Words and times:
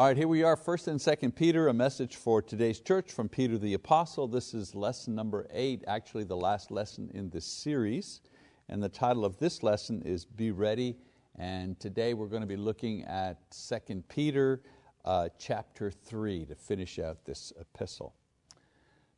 All 0.00 0.06
right, 0.06 0.16
here 0.16 0.28
we 0.28 0.42
are, 0.42 0.56
1st 0.56 0.88
and 0.88 0.98
2nd 0.98 1.34
Peter, 1.34 1.68
a 1.68 1.74
message 1.74 2.16
for 2.16 2.40
today's 2.40 2.80
church 2.80 3.12
from 3.12 3.28
Peter 3.28 3.58
the 3.58 3.74
Apostle. 3.74 4.26
This 4.26 4.54
is 4.54 4.74
lesson 4.74 5.14
number 5.14 5.46
eight, 5.52 5.84
actually 5.86 6.24
the 6.24 6.38
last 6.38 6.70
lesson 6.70 7.10
in 7.12 7.28
this 7.28 7.44
series. 7.44 8.22
And 8.70 8.82
the 8.82 8.88
title 8.88 9.26
of 9.26 9.36
this 9.36 9.62
lesson 9.62 10.00
is 10.06 10.24
Be 10.24 10.52
Ready. 10.52 10.96
And 11.38 11.78
today 11.78 12.14
we're 12.14 12.28
going 12.28 12.40
to 12.40 12.46
be 12.46 12.56
looking 12.56 13.04
at 13.04 13.50
2nd 13.50 14.04
Peter 14.08 14.62
uh, 15.04 15.28
chapter 15.38 15.90
3 15.90 16.46
to 16.46 16.54
finish 16.54 16.98
out 16.98 17.26
this 17.26 17.52
epistle. 17.60 18.14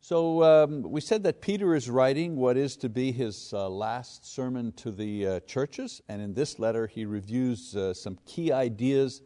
So 0.01 0.43
um, 0.43 0.83
we 0.83 1.01
said 1.01 1.23
that 1.23 1.41
Peter 1.41 1.77
is 1.77 1.89
writing 1.89 2.35
what 2.35 2.57
is 2.57 2.77
to 2.79 2.89
be 2.89 3.13
his 3.13 3.53
uh, 3.53 3.69
last 3.69 4.27
sermon 4.27 4.73
to 4.73 4.91
the 4.91 5.27
uh, 5.29 5.41
churches, 5.47 6.03
and 6.09 6.21
in 6.21 6.35
this 6.35 6.59
letter 6.59 6.89
he 6.89 7.05
reviews 7.05 7.77
uh, 7.77 7.95
some 7.95 8.19
key 8.27 8.51
ideas 8.51 9.23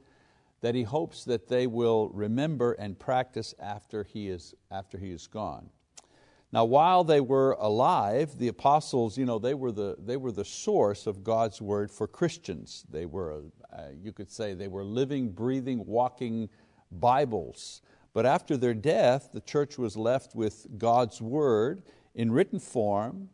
that 0.60 0.74
he 0.74 0.82
hopes 0.82 1.24
that 1.24 1.48
they 1.48 1.66
will 1.66 2.08
remember 2.10 2.72
and 2.72 2.98
practice 2.98 3.54
after 3.58 4.04
he 4.04 4.28
is, 4.28 4.54
after 4.70 4.98
he 4.98 5.10
is 5.10 5.26
gone. 5.26 5.70
Now, 6.52 6.64
while 6.64 7.04
they 7.04 7.20
were 7.20 7.52
alive, 7.58 8.38
the 8.38 8.48
apostles, 8.48 9.18
you 9.18 9.26
know, 9.26 9.38
they 9.38 9.54
were 9.54 9.72
the, 9.72 9.96
they 9.98 10.16
were 10.16 10.32
the 10.32 10.44
source 10.44 11.06
of 11.06 11.24
God's 11.24 11.60
word 11.60 11.90
for 11.90 12.06
Christians. 12.06 12.84
They 12.88 13.04
were, 13.04 13.42
uh, 13.72 13.82
you 14.00 14.12
could 14.12 14.30
say, 14.30 14.54
they 14.54 14.68
were 14.68 14.84
living, 14.84 15.30
breathing, 15.30 15.84
walking 15.84 16.48
Bibles. 16.90 17.82
But 18.12 18.24
after 18.26 18.56
their 18.56 18.74
death, 18.74 19.30
the 19.32 19.40
church 19.40 19.76
was 19.76 19.96
left 19.96 20.34
with 20.34 20.66
God's 20.78 21.20
word 21.20 21.82
in 22.14 22.30
written 22.30 22.58
form 22.58 23.28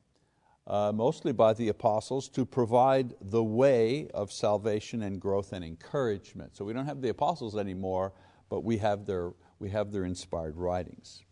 uh, 0.67 0.93
mostly 0.95 1.33
by 1.33 1.53
the 1.53 1.69
apostles, 1.69 2.29
to 2.29 2.47
provide 2.47 3.15
the 3.21 3.43
way 3.43 4.09
of 4.15 4.31
salvation 4.31 5.03
and 5.03 5.21
growth 5.21 5.53
and 5.53 5.65
encouragement. 5.65 6.57
So 6.57 6.65
we 6.65 6.73
don't 6.73 6.87
have 6.87 7.01
the 7.01 7.09
apostles 7.09 7.57
anymore, 7.57 8.13
but 8.49 8.63
we 8.63 8.79
have 8.79 9.07
their, 9.07 9.33
we 9.59 9.71
have 9.71 9.93
their 9.93 10.05
inspired 10.05 10.57
writings. 10.57 11.23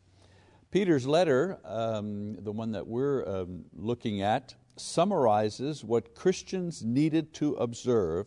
Peter's 0.71 1.07
letter, 1.07 1.59
um, 1.65 2.37
the 2.37 2.53
one 2.53 2.73
that 2.73 2.87
we're 2.87 3.27
um, 3.29 3.65
looking 3.75 4.23
at, 4.23 4.55
summarizes 4.77 5.85
what 5.85 6.15
Christians 6.15 6.85
needed 6.85 7.35
to 7.35 7.55
observe 7.55 8.27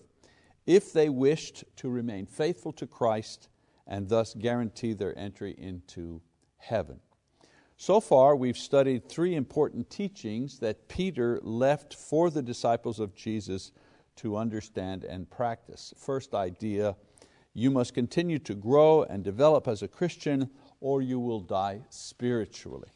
if 0.66 0.94
they 0.94 1.09
wished 1.09 1.63
to 1.78 1.89
remain 1.89 2.25
faithful 2.25 2.72
to 2.73 2.88
Christ 2.88 3.50
and 3.88 4.08
thus 4.08 4.33
guarantee 4.33 4.94
their 4.94 5.17
entry 5.17 5.56
into 5.58 6.22
heaven. 6.58 7.00
So 7.84 8.00
far, 8.00 8.38
we've 8.38 8.58
studied 8.58 9.09
three 9.09 9.36
important 9.36 9.89
teachings 9.89 10.58
that 10.59 10.88
Peter 10.88 11.38
left 11.44 11.94
for 11.94 12.30
the 12.30 12.42
disciples 12.42 12.98
of 12.98 13.14
Jesus 13.14 13.73
to 14.16 14.38
understand 14.38 15.03
and 15.03 15.30
practice. 15.30 15.94
First 15.98 16.34
idea 16.34 16.95
you 17.53 17.70
must 17.70 17.94
continue 17.94 18.40
to 18.40 18.53
grow 18.56 19.03
and 19.03 19.22
develop 19.22 19.67
as 19.67 19.81
a 19.81 19.90
Christian, 19.90 20.50
or 20.80 21.02
you 21.02 21.20
will 21.20 21.42
die 21.42 21.81
spiritually. 21.90 22.88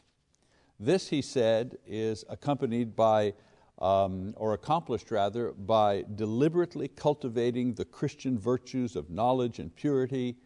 This, 0.80 1.10
he 1.10 1.22
said, 1.22 1.78
is 1.86 2.24
accompanied 2.30 2.96
by, 2.96 3.34
um, 3.80 4.34
or 4.38 4.54
accomplished 4.54 5.12
rather, 5.12 5.52
by 5.52 6.06
deliberately 6.16 6.88
cultivating 6.88 7.74
the 7.74 7.84
Christian 7.84 8.40
virtues 8.40 8.96
of 8.96 9.10
knowledge 9.10 9.60
and 9.60 9.76
purity, 9.76 10.38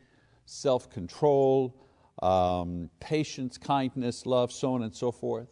self 0.46 0.90
control, 0.90 1.76
um, 2.22 2.90
patience, 3.00 3.58
kindness, 3.58 4.26
love, 4.26 4.52
so 4.52 4.74
on 4.74 4.84
and 4.84 4.96
so 4.96 5.12
forth. 5.12 5.50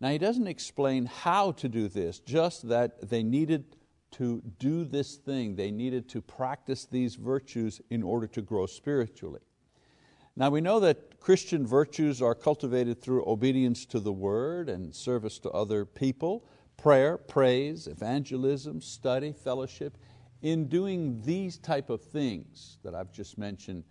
Now 0.00 0.10
he 0.10 0.18
doesn't 0.18 0.46
explain 0.46 1.06
how 1.06 1.52
to 1.52 1.68
do 1.68 1.88
this, 1.88 2.18
just 2.18 2.68
that 2.68 3.08
they 3.08 3.22
needed 3.22 3.76
to 4.12 4.42
do 4.58 4.84
this 4.84 5.16
thing, 5.16 5.56
they 5.56 5.70
needed 5.70 6.08
to 6.10 6.20
practice 6.20 6.84
these 6.84 7.14
virtues 7.14 7.80
in 7.90 8.02
order 8.02 8.26
to 8.26 8.42
grow 8.42 8.66
spiritually. 8.66 9.40
Now 10.36 10.50
we 10.50 10.60
know 10.60 10.80
that 10.80 11.20
Christian 11.20 11.66
virtues 11.66 12.22
are 12.22 12.34
cultivated 12.34 13.00
through 13.00 13.28
obedience 13.28 13.84
to 13.86 14.00
the 14.00 14.12
word 14.12 14.68
and 14.68 14.94
service 14.94 15.38
to 15.40 15.50
other 15.50 15.84
people, 15.84 16.44
prayer, 16.76 17.16
praise, 17.16 17.86
evangelism, 17.86 18.80
study, 18.80 19.32
fellowship. 19.32 19.96
In 20.40 20.68
doing 20.68 21.22
these 21.22 21.58
type 21.58 21.90
of 21.90 22.02
things 22.02 22.78
that 22.82 22.94
I've 22.94 23.12
just 23.12 23.38
mentioned, 23.38 23.84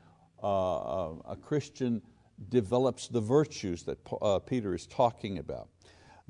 uh, 0.43 1.13
a 1.29 1.37
Christian 1.41 2.01
develops 2.49 3.07
the 3.07 3.21
virtues 3.21 3.83
that 3.83 3.99
uh, 4.21 4.39
Peter 4.39 4.73
is 4.73 4.87
talking 4.87 5.37
about. 5.37 5.69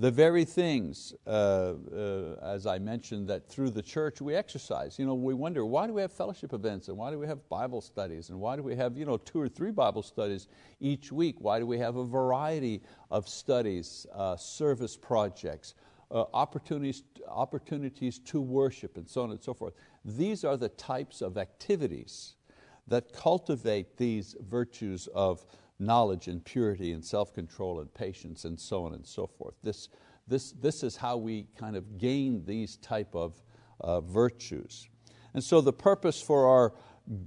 The 0.02 0.10
very 0.10 0.46
things, 0.46 1.14
uh, 1.28 1.30
uh, 1.30 2.36
as 2.42 2.66
I 2.66 2.80
mentioned, 2.80 3.28
that 3.28 3.48
through 3.48 3.70
the 3.70 3.84
church 3.84 4.20
we 4.20 4.34
exercise. 4.34 4.98
You 4.98 5.06
know, 5.06 5.14
we 5.14 5.36
wonder, 5.36 5.64
why 5.64 5.86
do 5.86 5.94
we 5.94 6.02
have 6.02 6.12
fellowship 6.12 6.54
events 6.54 6.88
and 6.88 6.98
why 6.98 7.12
do 7.12 7.20
we 7.20 7.28
have 7.28 7.48
Bible 7.50 7.82
studies 7.82 8.30
and 8.30 8.40
why 8.40 8.56
do 8.56 8.64
we 8.64 8.76
have 8.76 8.98
you 8.98 9.06
know, 9.06 9.18
two 9.18 9.40
or 9.40 9.48
three 9.48 9.70
Bible 9.70 10.02
studies 10.02 10.48
each 10.80 11.12
week? 11.12 11.36
Why 11.40 11.60
do 11.60 11.68
we 11.68 11.78
have 11.78 11.98
a 11.98 12.06
variety 12.06 12.82
of 13.12 13.28
studies, 13.28 14.08
uh, 14.16 14.38
service 14.38 14.98
projects, 14.98 15.76
uh, 16.10 16.24
opportunities, 16.34 17.04
opportunities 17.28 18.18
to 18.20 18.42
worship 18.42 18.98
and 18.98 19.08
so 19.08 19.22
on 19.22 19.30
and 19.30 19.44
so 19.44 19.54
forth? 19.54 19.76
These 20.04 20.44
are 20.44 20.58
the 20.58 20.70
types 20.70 21.22
of 21.22 21.38
activities 21.38 22.38
that 22.88 23.14
cultivate 23.14 23.98
these 23.98 24.36
virtues 24.48 25.08
of 25.14 25.46
knowledge 25.80 26.28
and 26.28 26.44
purity 26.46 26.92
and 26.92 27.04
self-control 27.04 27.80
and 27.80 27.94
patience 27.94 28.46
and 28.46 28.60
so 28.60 28.86
on 28.86 28.94
and 28.94 29.06
so 29.06 29.26
forth. 29.26 29.56
This, 29.64 29.90
this, 30.28 30.52
this 30.52 30.84
is 30.84 30.96
how 30.96 31.18
we 31.18 31.48
kind 31.58 31.76
of 31.76 31.98
gain 31.98 32.46
these 32.46 32.78
type 32.78 33.16
of 33.16 33.42
uh, 33.80 34.02
virtues. 34.02 34.88
And 35.34 35.44
so 35.44 35.62
the 35.62 35.74
purpose 35.74 36.22
for 36.22 36.48
our 36.48 36.74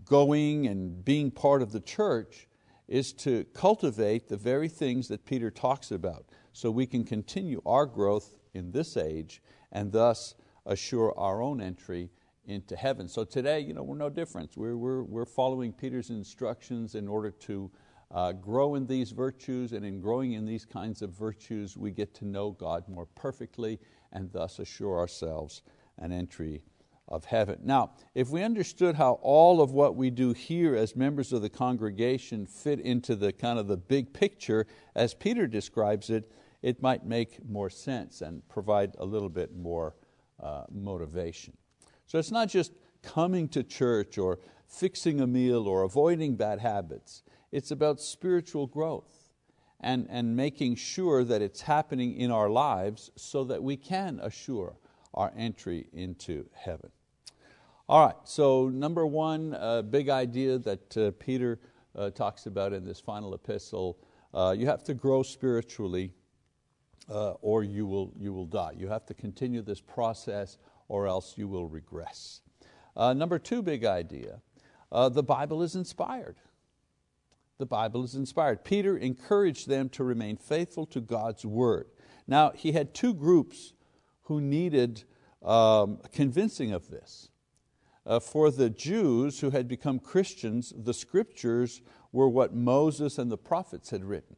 going 0.04 0.66
and 0.66 1.04
being 1.04 1.31
part 1.31 1.62
of 1.62 1.72
the 1.72 1.81
church 1.81 2.48
is 2.86 3.12
to 3.12 3.44
cultivate 3.54 4.28
the 4.28 4.36
very 4.36 4.69
things 4.69 5.09
that 5.09 5.25
Peter 5.25 5.50
talks 5.50 5.91
about 5.91 6.26
so 6.53 6.71
we 6.71 6.86
can 6.86 7.04
continue 7.04 7.60
our 7.66 7.86
growth 7.86 8.36
in 8.53 8.71
this 8.71 8.97
age 8.97 9.42
and 9.72 9.91
thus 9.91 10.34
assure 10.66 11.19
our 11.19 11.42
own 11.42 11.60
entry 11.60 12.10
into 12.47 12.77
heaven. 12.77 13.09
So 13.09 13.25
today, 13.25 13.60
you 13.60 13.72
know, 13.72 13.82
we're 13.82 13.97
no 13.97 14.10
different. 14.10 14.56
We're, 14.56 14.77
we're, 14.77 15.03
we're 15.03 15.25
following 15.25 15.72
Peter's 15.72 16.10
instructions 16.10 16.94
in 16.94 17.09
order 17.09 17.31
to 17.31 17.71
uh, 18.10 18.32
grow 18.32 18.75
in 18.75 18.87
these 18.87 19.10
virtues, 19.10 19.72
and 19.72 19.84
in 19.84 20.00
growing 20.00 20.32
in 20.34 20.47
these 20.47 20.65
kinds 20.65 21.03
of 21.03 21.10
virtues, 21.10 21.77
we 21.77 21.91
get 21.91 22.15
to 22.15 22.25
know 22.25 22.53
God 22.53 22.88
more 22.88 23.06
perfectly 23.06 23.81
and 24.12 24.31
thus 24.33 24.59
assure 24.59 24.99
ourselves 24.99 25.62
an 25.99 26.12
entry 26.12 26.62
of 27.09 27.25
heaven. 27.25 27.59
Now, 27.62 27.93
if 28.15 28.31
we 28.31 28.43
understood 28.43 28.94
how 28.94 29.19
all 29.22 29.60
of 29.60 29.72
what 29.72 29.97
we 29.97 30.10
do 30.10 30.33
here 30.33 30.75
as 30.75 30.97
members 30.97 31.33
of 31.33 31.43
the 31.43 31.50
congregation 31.50 32.47
fit 32.47 32.81
into 32.81 33.15
the 33.16 33.33
kind 33.33 33.59
of 33.59 33.66
the 33.66 33.77
big 33.77 34.12
picture, 34.12 34.66
as 34.94 35.12
Peter 35.12 35.47
describes 35.47 36.09
it, 36.09 36.31
it 36.62 36.81
might 36.81 37.04
make 37.04 37.44
more 37.47 37.69
sense 37.69 38.22
and 38.22 38.47
provide 38.49 38.94
a 38.99 39.04
little 39.04 39.28
bit 39.28 39.54
more 39.54 39.97
uh, 40.43 40.65
motivation. 40.72 41.54
So 42.06 42.19
it's 42.19 42.31
not 42.31 42.48
just 42.48 42.72
coming 43.03 43.48
to 43.48 43.62
church 43.62 44.19
or 44.19 44.38
fixing 44.66 45.20
a 45.20 45.26
meal 45.26 45.69
or 45.69 45.82
avoiding 45.82 46.37
bad 46.37 46.60
habits. 46.60 47.22
It's 47.53 47.70
about 47.70 48.00
spiritual 48.00 48.66
growth 48.66 49.31
and, 49.81 50.06
and 50.10 50.34
making 50.34 50.76
sure 50.76 51.25
that 51.25 51.42
it's 51.42 51.60
happening 51.60 52.16
in 52.16 52.31
our 52.31 52.48
lives 52.48 53.10
so 53.16 53.44
that 53.44 53.62
we 53.62 53.76
can 53.76 54.19
assure 54.22 54.76
our 55.12 55.32
entry 55.37 55.87
into 55.92 56.47
heaven. 56.53 56.91
All 57.88 58.06
right, 58.06 58.16
so 58.25 58.69
number 58.69 59.06
one 59.06 59.54
uh, 59.54 59.82
big 59.82 60.09
idea 60.09 60.59
that 60.59 60.97
uh, 60.97 61.10
Peter 61.19 61.60
uh, 61.94 62.10
talks 62.10 62.47
about 62.47 62.72
in 62.72 62.84
this 62.84 62.98
final 62.98 63.34
epistle, 63.34 63.98
uh, 64.32 64.54
you 64.56 64.66
have 64.66 64.82
to 64.84 64.94
grow 64.94 65.22
spiritually 65.22 66.10
uh, 67.10 67.32
or 67.42 67.62
you 67.62 67.86
will, 67.86 68.12
you 68.19 68.32
will 68.32 68.47
die. 68.47 68.72
You 68.76 68.88
have 68.88 69.04
to 69.06 69.15
continue 69.15 69.62
this 69.62 69.81
process 69.81 70.56
or 70.94 71.09
else 71.09 71.37
you 71.37 71.49
will 71.49 71.66
regress. 71.66 72.41
Uh, 72.97 73.12
number 73.12 73.37
two 73.37 73.62
big 73.62 73.84
idea, 73.84 74.41
uh, 74.93 75.09
the 75.09 75.25
Bible 75.25 75.60
is 75.60 75.75
inspired. 75.75 76.37
The 77.59 77.66
Bible 77.66 78.04
is 78.04 78.15
inspired. 78.15 78.65
Peter 78.65 78.97
encouraged 78.97 79.66
them 79.66 79.89
to 79.89 80.04
remain 80.04 80.36
faithful 80.36 80.86
to 80.86 81.01
God's 81.01 81.45
word. 81.45 81.89
Now, 82.28 82.53
he 82.54 82.71
had 82.71 82.95
two 82.95 83.13
groups 83.13 83.72
who 84.22 84.41
needed 84.41 85.03
um, 85.42 85.98
convincing 86.13 86.72
of 86.72 86.89
this. 86.91 87.28
Uh, 88.07 88.21
for 88.21 88.53
the 88.53 88.71
Jews 88.71 89.41
who 89.41 89.51
had 89.51 89.66
become 89.66 89.98
Christians, 89.98 90.72
the 90.77 90.95
scriptures 90.95 91.83
were 92.13 92.28
what 92.28 92.54
Moses 92.54 93.19
and 93.19 93.33
the 93.33 93.36
prophets 93.36 93.91
had 93.91 94.04
written. 94.04 94.36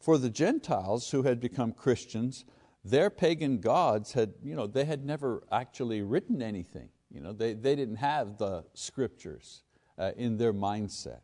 For 0.00 0.18
the 0.18 0.30
Gentiles 0.30 1.12
who 1.12 1.22
had 1.22 1.38
become 1.38 1.70
Christians, 1.70 2.44
their 2.84 3.10
pagan 3.10 3.58
gods 3.58 4.12
had, 4.12 4.34
you 4.42 4.54
know, 4.54 4.66
they 4.66 4.84
had 4.84 5.04
never 5.04 5.44
actually 5.52 6.02
written 6.02 6.42
anything. 6.42 6.88
You 7.10 7.20
know, 7.20 7.32
they, 7.32 7.54
they 7.54 7.76
didn't 7.76 7.96
have 7.96 8.38
the 8.38 8.64
scriptures 8.74 9.62
uh, 9.98 10.12
in 10.16 10.38
their 10.38 10.52
mindset. 10.52 11.20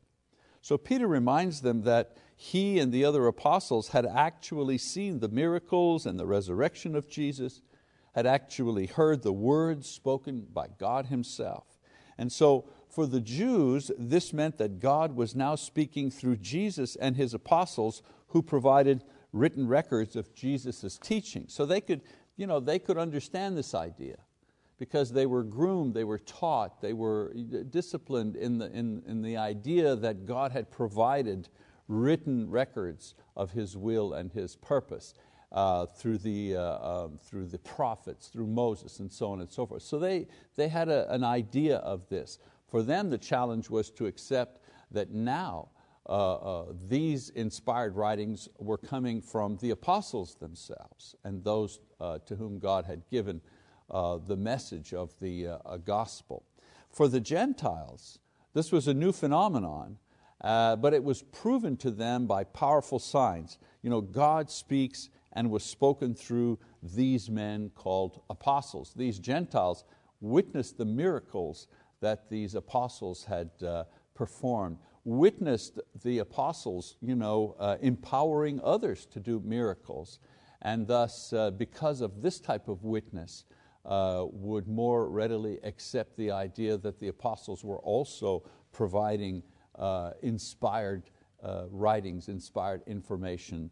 So 0.60 0.76
Peter 0.76 1.06
reminds 1.06 1.62
them 1.62 1.82
that 1.82 2.16
he 2.36 2.78
and 2.78 2.92
the 2.92 3.04
other 3.04 3.26
apostles 3.26 3.88
had 3.88 4.06
actually 4.06 4.78
seen 4.78 5.18
the 5.18 5.28
miracles 5.28 6.06
and 6.06 6.18
the 6.18 6.26
resurrection 6.26 6.94
of 6.94 7.08
Jesus, 7.08 7.62
had 8.14 8.26
actually 8.26 8.86
heard 8.86 9.22
the 9.22 9.32
words 9.32 9.88
spoken 9.88 10.46
by 10.52 10.68
God 10.78 11.06
Himself. 11.06 11.78
And 12.16 12.30
so 12.30 12.68
for 12.88 13.06
the 13.06 13.20
Jews, 13.20 13.90
this 13.98 14.32
meant 14.32 14.58
that 14.58 14.80
God 14.80 15.16
was 15.16 15.34
now 15.34 15.54
speaking 15.54 16.10
through 16.10 16.36
Jesus 16.36 16.96
and 16.96 17.16
His 17.16 17.34
apostles 17.34 18.02
who 18.28 18.42
provided 18.42 19.02
written 19.32 19.66
records 19.66 20.16
of 20.16 20.34
Jesus' 20.34 20.98
teaching. 21.02 21.44
So 21.48 21.66
they 21.66 21.80
could, 21.80 22.02
you 22.36 22.46
know, 22.46 22.60
they 22.60 22.78
could 22.78 22.98
understand 22.98 23.56
this 23.56 23.74
idea 23.74 24.16
because 24.78 25.12
they 25.12 25.26
were 25.26 25.42
groomed, 25.42 25.94
they 25.94 26.04
were 26.04 26.20
taught, 26.20 26.80
they 26.80 26.92
were 26.92 27.34
disciplined 27.70 28.36
in 28.36 28.58
the, 28.58 28.70
in, 28.72 29.02
in 29.06 29.22
the 29.22 29.36
idea 29.36 29.96
that 29.96 30.24
God 30.24 30.52
had 30.52 30.70
provided 30.70 31.48
written 31.88 32.48
records 32.48 33.14
of 33.36 33.50
His 33.50 33.76
will 33.76 34.12
and 34.12 34.32
His 34.32 34.56
purpose. 34.56 35.14
Uh, 35.50 35.86
through, 35.86 36.18
the, 36.18 36.54
uh, 36.54 37.06
um, 37.06 37.18
through 37.22 37.46
the 37.46 37.58
prophets, 37.60 38.28
through 38.28 38.46
Moses, 38.46 38.98
and 38.98 39.10
so 39.10 39.32
on 39.32 39.40
and 39.40 39.50
so 39.50 39.64
forth. 39.64 39.82
So 39.82 39.98
they, 39.98 40.26
they 40.56 40.68
had 40.68 40.90
a, 40.90 41.10
an 41.10 41.24
idea 41.24 41.78
of 41.78 42.06
this. 42.10 42.38
For 42.70 42.82
them, 42.82 43.08
the 43.08 43.16
challenge 43.16 43.70
was 43.70 43.90
to 43.92 44.04
accept 44.04 44.60
that 44.90 45.10
now 45.10 45.70
uh, 46.08 46.34
uh, 46.34 46.64
these 46.88 47.28
inspired 47.30 47.94
writings 47.94 48.48
were 48.58 48.78
coming 48.78 49.20
from 49.20 49.58
the 49.58 49.70
apostles 49.70 50.36
themselves 50.36 51.14
and 51.24 51.44
those 51.44 51.80
uh, 52.00 52.18
to 52.20 52.36
whom 52.36 52.58
God 52.58 52.86
had 52.86 53.02
given 53.10 53.40
uh, 53.90 54.16
the 54.16 54.36
message 54.36 54.94
of 54.94 55.12
the 55.20 55.58
gospel. 55.84 56.44
For 56.90 57.08
the 57.08 57.20
Gentiles, 57.20 58.18
this 58.54 58.72
was 58.72 58.88
a 58.88 58.94
new 58.94 59.12
phenomenon, 59.12 59.98
but 60.40 60.94
it 60.94 61.04
was 61.04 61.22
proven 61.22 61.76
to 61.78 61.90
them 61.90 62.26
by 62.26 62.44
powerful 62.44 62.98
signs. 62.98 63.58
You 63.82 63.90
know, 63.90 64.00
God 64.00 64.50
speaks 64.50 65.10
and 65.32 65.50
was 65.50 65.62
spoken 65.62 66.14
through 66.14 66.58
these 66.82 67.30
men 67.30 67.70
called 67.74 68.22
apostles. 68.30 68.92
These 68.96 69.18
Gentiles 69.18 69.84
witnessed 70.20 70.78
the 70.78 70.84
miracles 70.84 71.68
that 72.00 72.28
these 72.30 72.54
apostles 72.54 73.24
had 73.24 73.50
uh, 73.62 73.84
performed, 74.14 74.78
witnessed 75.08 75.80
the 76.04 76.18
apostles 76.18 76.96
you 77.00 77.16
know, 77.16 77.56
uh, 77.58 77.76
empowering 77.80 78.60
others 78.62 79.06
to 79.06 79.18
do 79.18 79.40
miracles, 79.44 80.18
and 80.60 80.86
thus, 80.86 81.32
uh, 81.32 81.50
because 81.50 82.02
of 82.02 82.20
this 82.20 82.40
type 82.40 82.68
of 82.68 82.84
witness, 82.84 83.44
uh, 83.86 84.26
would 84.30 84.68
more 84.68 85.08
readily 85.08 85.58
accept 85.64 86.14
the 86.18 86.30
idea 86.30 86.76
that 86.76 87.00
the 87.00 87.08
apostles 87.08 87.64
were 87.64 87.78
also 87.78 88.42
providing 88.70 89.42
uh, 89.78 90.10
inspired 90.22 91.10
uh, 91.42 91.64
writings, 91.70 92.28
inspired 92.28 92.82
information 92.86 93.70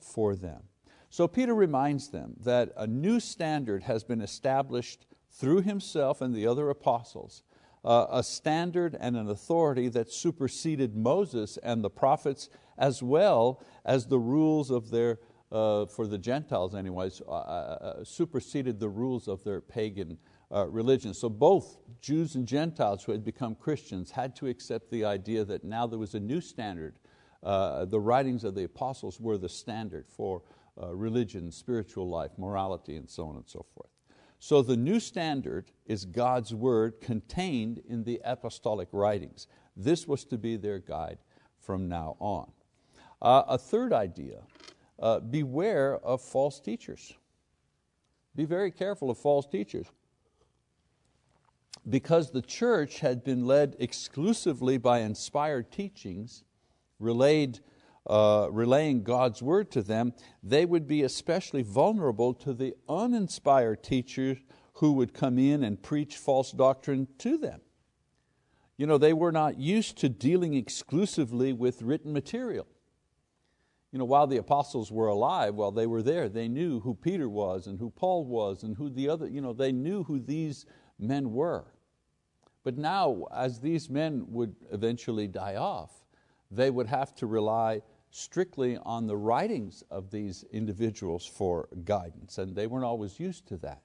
for 0.00 0.36
them. 0.36 0.62
So 1.10 1.26
Peter 1.26 1.54
reminds 1.54 2.08
them 2.08 2.34
that 2.44 2.72
a 2.76 2.86
new 2.86 3.20
standard 3.20 3.82
has 3.82 4.04
been 4.04 4.20
established 4.20 5.06
through 5.30 5.62
himself 5.62 6.20
and 6.20 6.34
the 6.34 6.46
other 6.46 6.70
apostles, 6.70 7.42
uh, 7.42 7.55
a 7.86 8.22
standard 8.22 8.96
and 8.98 9.16
an 9.16 9.28
authority 9.28 9.88
that 9.88 10.10
superseded 10.10 10.96
Moses 10.96 11.56
and 11.62 11.84
the 11.84 11.90
prophets 11.90 12.48
as 12.78 13.02
well 13.02 13.62
as 13.84 14.06
the 14.06 14.18
rules 14.18 14.70
of 14.70 14.90
their, 14.90 15.18
uh, 15.52 15.86
for 15.86 16.06
the 16.06 16.18
Gentiles 16.18 16.74
anyways, 16.74 17.22
uh, 17.26 17.30
uh, 17.30 17.34
uh 17.34 18.04
superseded 18.04 18.80
the 18.80 18.88
rules 18.88 19.28
of 19.28 19.44
their 19.44 19.60
pagan 19.60 20.18
uh, 20.52 20.66
religion. 20.66 21.14
So 21.14 21.28
both 21.28 21.78
Jews 22.00 22.34
and 22.34 22.46
Gentiles 22.46 23.04
who 23.04 23.12
had 23.12 23.24
become 23.24 23.54
Christians 23.54 24.10
had 24.10 24.36
to 24.36 24.46
accept 24.46 24.90
the 24.90 25.04
idea 25.04 25.44
that 25.44 25.64
now 25.64 25.86
there 25.86 25.98
was 25.98 26.14
a 26.14 26.20
new 26.20 26.40
standard. 26.40 26.94
the 27.42 28.00
writings 28.00 28.44
of 28.44 28.54
the 28.54 28.64
apostles 28.64 29.20
were 29.20 29.38
the 29.38 29.48
standard 29.48 30.06
for 30.08 30.42
uh, 30.80 30.94
religion, 30.94 31.50
spiritual 31.50 32.08
life, 32.08 32.32
morality, 32.36 32.96
and 32.96 33.08
so 33.08 33.26
on 33.26 33.36
and 33.36 33.48
so 33.48 33.64
forth. 33.74 33.88
So 34.38 34.62
the 34.62 34.76
new 34.76 35.00
standard 35.00 35.72
is 35.86 36.04
God's 36.04 36.54
word 36.54 37.00
contained 37.00 37.82
in 37.88 38.04
the 38.04 38.20
apostolic 38.24 38.88
writings. 38.92 39.46
This 39.76 40.06
was 40.06 40.24
to 40.26 40.38
be 40.38 40.56
their 40.56 40.78
guide 40.78 41.18
from 41.58 41.88
now 41.88 42.16
on. 42.20 42.50
Uh, 43.20 43.42
a 43.48 43.58
third 43.58 43.92
idea, 43.92 44.42
uh, 44.98 45.20
beware 45.20 45.96
of 45.96 46.20
false 46.20 46.60
teachers. 46.60 47.14
Be 48.34 48.44
very 48.44 48.70
careful 48.70 49.10
of 49.10 49.18
false 49.18 49.46
teachers. 49.46 49.86
Because 51.88 52.30
the 52.30 52.42
church 52.42 53.00
had 53.00 53.24
been 53.24 53.46
led 53.46 53.76
exclusively 53.78 54.76
by 54.76 55.00
inspired 55.00 55.70
teachings 55.70 56.44
relayed 56.98 57.60
uh, 58.06 58.48
relaying 58.50 59.02
God's 59.02 59.42
word 59.42 59.70
to 59.72 59.82
them, 59.82 60.12
they 60.42 60.64
would 60.64 60.86
be 60.86 61.02
especially 61.02 61.62
vulnerable 61.62 62.34
to 62.34 62.52
the 62.52 62.74
uninspired 62.88 63.82
teachers 63.82 64.38
who 64.74 64.92
would 64.92 65.14
come 65.14 65.38
in 65.38 65.64
and 65.64 65.82
preach 65.82 66.16
false 66.16 66.52
doctrine 66.52 67.08
to 67.18 67.38
them. 67.38 67.60
You 68.76 68.86
know, 68.86 68.98
they 68.98 69.12
were 69.12 69.32
not 69.32 69.58
used 69.58 69.98
to 69.98 70.08
dealing 70.08 70.54
exclusively 70.54 71.52
with 71.52 71.82
written 71.82 72.12
material. 72.12 72.66
You 73.90 73.98
know, 73.98 74.04
while 74.04 74.26
the 74.26 74.36
apostles 74.36 74.92
were 74.92 75.06
alive, 75.06 75.54
while 75.54 75.72
they 75.72 75.86
were 75.86 76.02
there, 76.02 76.28
they 76.28 76.48
knew 76.48 76.80
who 76.80 76.94
Peter 76.94 77.28
was 77.28 77.66
and 77.66 77.78
who 77.78 77.88
Paul 77.90 78.26
was 78.26 78.62
and 78.62 78.76
who 78.76 78.90
the 78.90 79.08
other, 79.08 79.26
you 79.26 79.40
know, 79.40 79.54
they 79.54 79.72
knew 79.72 80.04
who 80.04 80.20
these 80.20 80.66
men 80.98 81.32
were. 81.32 81.72
But 82.62 82.76
now, 82.76 83.24
as 83.34 83.60
these 83.60 83.88
men 83.88 84.26
would 84.28 84.54
eventually 84.70 85.28
die 85.28 85.56
off, 85.56 86.04
they 86.50 86.70
would 86.70 86.88
have 86.88 87.14
to 87.16 87.26
rely 87.26 87.80
strictly 88.16 88.78
on 88.78 89.06
the 89.06 89.16
writings 89.16 89.82
of 89.90 90.10
these 90.10 90.44
individuals 90.50 91.26
for 91.26 91.68
guidance, 91.84 92.38
and 92.38 92.56
they 92.56 92.66
weren't 92.66 92.84
always 92.84 93.20
used 93.20 93.46
to 93.46 93.58
that. 93.58 93.82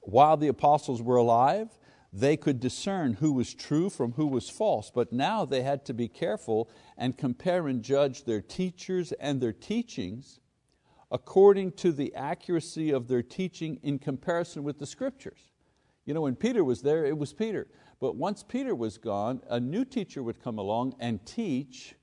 While 0.00 0.38
the 0.38 0.48
apostles 0.48 1.02
were 1.02 1.16
alive, 1.16 1.68
they 2.12 2.38
could 2.38 2.60
discern 2.60 3.14
who 3.14 3.32
was 3.32 3.52
true 3.52 3.90
from 3.90 4.12
who 4.12 4.26
was 4.26 4.48
false, 4.48 4.90
but 4.94 5.12
now 5.12 5.44
they 5.44 5.62
had 5.62 5.84
to 5.84 5.92
be 5.92 6.08
careful 6.08 6.70
and 6.96 7.18
compare 7.18 7.68
and 7.68 7.82
judge 7.82 8.24
their 8.24 8.40
teachers 8.40 9.12
and 9.12 9.38
their 9.38 9.52
teachings 9.52 10.40
according 11.10 11.72
to 11.72 11.92
the 11.92 12.14
accuracy 12.14 12.90
of 12.90 13.06
their 13.06 13.22
teaching 13.22 13.78
in 13.82 13.98
comparison 13.98 14.64
with 14.64 14.78
the 14.78 14.86
scriptures. 14.86 15.52
You 16.06 16.14
know, 16.14 16.22
when 16.22 16.36
Peter 16.36 16.64
was 16.64 16.80
there, 16.80 17.04
it 17.04 17.18
was 17.18 17.34
Peter. 17.34 17.68
But 18.00 18.16
once 18.16 18.42
Peter 18.42 18.74
was 18.74 18.96
gone, 18.96 19.42
a 19.48 19.60
new 19.60 19.84
teacher 19.84 20.22
would 20.22 20.42
come 20.42 20.58
along 20.58 20.94
and 20.98 21.24
teach 21.26 21.96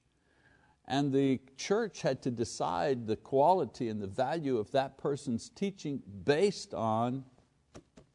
and 0.87 1.13
the 1.13 1.39
church 1.57 2.01
had 2.01 2.21
to 2.23 2.31
decide 2.31 3.07
the 3.07 3.15
quality 3.15 3.89
and 3.89 4.01
the 4.01 4.07
value 4.07 4.57
of 4.57 4.71
that 4.71 4.97
person's 4.97 5.49
teaching 5.49 6.01
based 6.25 6.73
on 6.73 7.23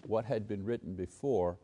what 0.07 0.25
had 0.25 0.47
been 0.47 0.65
written 0.65 0.95
before 0.95 1.59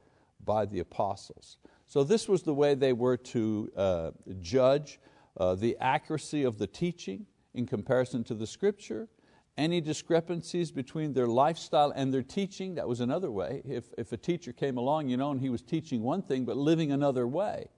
by 0.44 0.64
the 0.66 0.80
apostles. 0.80 1.58
So 1.86 2.04
this 2.04 2.28
was 2.28 2.42
the 2.42 2.54
way 2.54 2.74
they 2.74 2.92
were 2.92 3.16
to 3.16 3.70
uh, 3.76 4.10
judge 4.40 4.98
uh, 5.36 5.54
the 5.54 5.76
accuracy 5.80 6.44
of 6.44 6.58
the 6.58 6.66
teaching 6.66 7.26
in 7.54 7.66
comparison 7.66 8.24
to 8.24 8.34
the 8.34 8.46
scripture, 8.46 9.08
any 9.56 9.80
discrepancies 9.80 10.72
between 10.72 11.12
their 11.12 11.26
lifestyle 11.26 11.92
and 11.94 12.12
their 12.12 12.22
teaching, 12.22 12.74
that 12.74 12.88
was 12.88 13.00
another 13.00 13.30
way. 13.30 13.62
If, 13.64 13.84
if 13.96 14.12
a 14.12 14.16
teacher 14.16 14.52
came 14.52 14.76
along 14.76 15.08
you 15.08 15.16
know, 15.16 15.30
and 15.30 15.40
he 15.40 15.50
was 15.50 15.62
teaching 15.62 16.02
one 16.02 16.22
thing 16.22 16.44
but 16.44 16.56
living 16.56 16.92
another 16.92 17.26
way, 17.26 17.68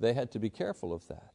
they 0.00 0.14
had 0.14 0.30
to 0.32 0.38
be 0.38 0.50
careful 0.50 0.92
of 0.92 1.06
that. 1.08 1.32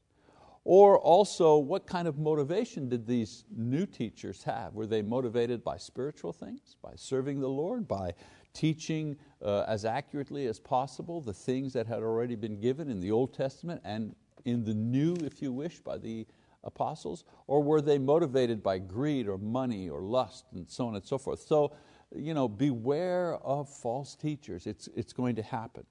Or 0.70 1.00
also, 1.00 1.56
what 1.56 1.88
kind 1.88 2.10
of 2.10 2.20
motivation 2.20 2.90
did 2.90 3.08
these 3.08 3.46
new 3.56 3.86
teachers 3.86 4.44
have? 4.44 4.74
Were 4.74 4.86
they 4.86 5.02
motivated 5.02 5.64
by 5.64 5.78
spiritual 5.78 6.34
things, 6.34 6.76
by 6.82 6.92
serving 6.98 7.40
the 7.40 7.48
Lord, 7.48 7.88
by 7.88 8.12
teaching 8.52 9.16
uh, 9.42 9.64
as 9.66 9.86
accurately 9.86 10.46
as 10.46 10.60
possible 10.60 11.22
the 11.22 11.32
things 11.32 11.72
that 11.72 11.88
had 11.88 12.04
already 12.04 12.36
been 12.36 12.60
given 12.60 12.90
in 12.90 13.00
the 13.00 13.12
Old 13.12 13.34
Testament 13.34 13.80
and 13.86 14.14
in 14.44 14.66
the 14.66 14.74
New, 14.74 15.16
if 15.24 15.42
you 15.42 15.54
wish, 15.54 15.80
by 15.80 15.98
the 15.98 16.28
apostles? 16.66 17.24
Or 17.48 17.64
were 17.64 17.80
they 17.80 17.98
motivated 17.98 18.62
by 18.62 18.80
greed 18.80 19.30
or 19.30 19.38
money 19.38 19.88
or 19.90 20.02
lust 20.02 20.48
and 20.52 20.70
so 20.70 20.86
on 20.90 20.96
and 20.96 21.06
so 21.06 21.18
forth? 21.18 21.40
So, 21.40 21.72
you 22.14 22.34
know, 22.34 22.50
beware 22.50 23.36
of 23.36 23.70
false 23.70 24.16
teachers. 24.16 24.68
It's, 24.68 24.90
it's 24.98 25.14
going 25.14 25.38
to 25.38 25.44
happen. 25.44 25.86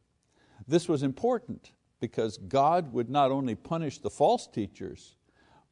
This 0.69 0.87
was 0.87 1.03
important 1.03 1.71
because 2.01 2.39
God 2.39 2.93
would 2.93 3.09
not 3.09 3.31
only 3.31 3.55
punish 3.55 3.99
the 3.99 4.11
false 4.11 4.47
teachers, 4.47 5.17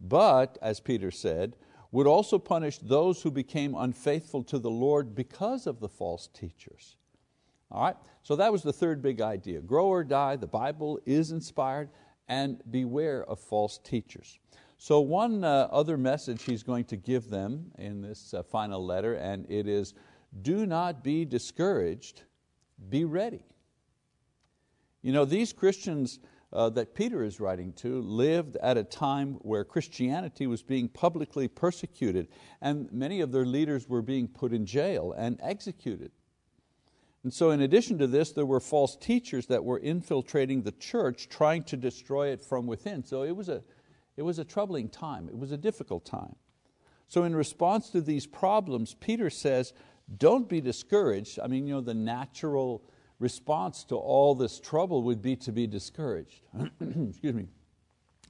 but, 0.01 0.59
as 0.61 0.81
Peter 0.81 1.11
said, 1.11 1.57
would 1.93 2.07
also 2.07 2.39
punish 2.39 2.79
those 2.79 3.23
who 3.23 3.31
became 3.31 3.75
unfaithful 3.75 4.43
to 4.45 4.59
the 4.59 4.71
Lord 4.71 5.15
because 5.15 5.67
of 5.67 5.81
the 5.81 5.89
false 5.89 6.29
teachers. 6.35 6.97
All 7.71 7.85
right, 7.85 7.97
so 8.23 8.37
that 8.37 8.53
was 8.53 8.63
the 8.63 8.73
third 8.73 9.01
big 9.01 9.21
idea. 9.21 9.61
Grow 9.61 9.87
or 9.87 10.05
die, 10.05 10.37
the 10.37 10.47
Bible 10.47 10.99
is 11.07 11.31
inspired, 11.31 11.89
and 12.29 12.63
beware 12.71 13.25
of 13.25 13.39
false 13.39 13.79
teachers. 13.79 14.39
So 14.77 15.01
one 15.01 15.45
uh, 15.45 15.69
other 15.71 15.97
message 15.97 16.43
he's 16.43 16.63
going 16.63 16.85
to 16.87 16.97
give 16.97 17.31
them 17.31 17.71
in 17.79 18.03
this 18.03 18.35
uh, 18.35 18.43
final 18.43 18.85
letter, 18.85 19.15
and 19.15 19.47
it 19.49 19.69
is, 19.69 19.95
do 20.43 20.67
not 20.67 21.05
be 21.05 21.25
discouraged, 21.25 22.23
be 22.89 23.05
ready. 23.05 23.45
You 25.05 25.13
know, 25.13 25.27
these 25.27 25.53
Christians 25.53 26.19
uh, 26.51 26.71
that 26.71 26.95
Peter 26.95 27.23
is 27.23 27.39
writing 27.39 27.75
to 27.75 28.01
lived 28.01 28.57
at 28.57 28.79
a 28.79 28.85
time 28.85 29.35
where 29.43 29.63
Christianity 29.63 30.47
was 30.47 30.63
being 30.63 30.89
publicly 30.89 31.47
persecuted 31.47 32.29
and 32.63 32.91
many 32.91 33.21
of 33.21 33.31
their 33.31 33.45
leaders 33.45 33.87
were 33.87 34.01
being 34.01 34.27
put 34.27 34.55
in 34.55 34.65
jail 34.65 35.13
and 35.13 35.39
executed. 35.43 36.11
And 37.23 37.35
so, 37.35 37.51
in 37.51 37.61
addition 37.61 37.99
to 37.99 38.07
this, 38.07 38.33
there 38.33 38.47
were 38.47 38.61
false 38.61 38.97
teachers 38.97 39.47
that 39.49 39.63
were 39.63 39.79
infiltrating 39.79 40.63
the 40.63 40.73
church, 40.73 41.29
trying 41.29 41.65
to 41.65 41.77
destroy 41.77 42.29
it 42.29 42.43
from 42.43 42.67
within. 42.67 43.05
So, 43.05 43.25
it 43.25 43.37
was 43.37 43.51
a, 43.51 43.63
it 44.17 44.23
was 44.23 44.39
a 44.39 44.45
troubling 44.45 44.89
time, 44.89 45.29
it 45.29 45.37
was 45.37 45.53
a 45.53 45.59
difficult 45.59 46.07
time. 46.07 46.37
So, 47.09 47.25
in 47.25 47.37
response 47.37 47.91
to 47.91 48.01
these 48.01 48.27
problems, 48.27 48.95
Peter 48.95 49.29
says, 49.29 49.75
Don't 50.17 50.49
be 50.49 50.63
discouraged. 50.63 51.39
I 51.43 51.47
mean, 51.47 51.67
you 51.67 51.75
know, 51.75 51.83
the 51.83 51.93
natural 51.93 52.85
response 53.19 53.85
to 53.85 53.97
all 53.97 54.35
this 54.35 54.61
trouble 54.61 55.03
would 55.03 55.23
be 55.23 55.37
to 55.37 55.53
be 55.53 55.67
discouraged. 55.67 56.43
Excuse 56.81 57.35
me. 57.35 57.49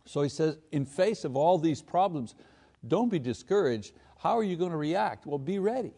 So 0.07 0.23
he 0.23 0.29
says, 0.29 0.59
in 0.73 0.85
face 0.85 1.25
of 1.25 1.37
all 1.37 1.59
these 1.59 1.81
problems, 1.81 2.35
don't 2.87 3.09
be 3.09 3.19
discouraged. 3.19 3.95
How 4.19 4.37
are 4.38 4.43
you 4.43 4.57
going 4.57 4.71
to 4.71 4.76
react? 4.76 5.26
Well, 5.26 5.38
be 5.38 5.59
ready. 5.59 5.95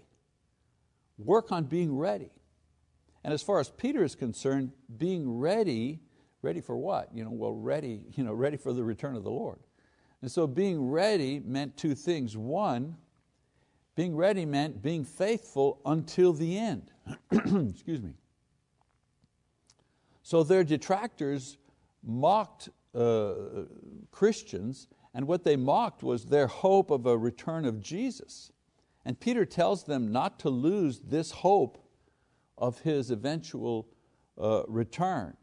Work 1.19 1.51
on 1.51 1.65
being 1.65 1.97
ready. 1.97 2.31
And 3.25 3.35
as 3.35 3.43
far 3.43 3.59
as 3.59 3.71
Peter 3.71 4.05
is 4.05 4.15
concerned, 4.15 4.71
being 4.99 5.39
ready, 5.39 6.01
ready 6.43 6.61
for 6.61 6.77
what? 6.77 7.09
You 7.13 7.25
know, 7.25 7.31
well, 7.31 7.55
ready, 7.55 8.03
you 8.13 8.23
know, 8.23 8.33
ready 8.33 8.57
for 8.57 8.73
the 8.73 8.85
return 8.85 9.17
of 9.17 9.25
the 9.25 9.31
Lord. 9.31 9.59
And 10.23 10.31
so 10.31 10.47
being 10.47 10.91
ready 10.91 11.41
meant 11.41 11.77
two 11.77 11.95
things. 11.95 12.37
One, 12.37 12.97
being 13.97 14.15
ready 14.15 14.47
meant 14.47 14.83
being 14.83 15.05
faithful 15.05 15.81
until 15.85 16.33
the 16.33 16.57
end. 16.57 16.91
Excuse 17.33 18.03
me. 18.03 18.13
So 20.27 20.43
their 20.43 20.65
detractors 20.65 21.57
mocked 22.03 22.69
uh, 22.97 23.35
Christians, 24.11 24.89
and 25.15 25.29
what 25.29 25.45
they 25.45 25.55
mocked 25.55 26.03
was 26.03 26.25
their 26.25 26.49
hope 26.49 26.91
of 26.91 27.07
a 27.07 27.17
return 27.17 27.65
of 27.65 27.81
Jesus. 27.81 28.51
And 29.05 29.21
Peter 29.21 29.45
tells 29.45 29.85
them 29.85 30.11
not 30.11 30.41
to 30.41 30.51
lose 30.51 30.99
this 30.99 31.31
hope 31.31 31.79
of 32.59 32.81
his 32.81 33.13
eventual 33.13 33.87
uh, 34.37 34.65
return 34.67 35.37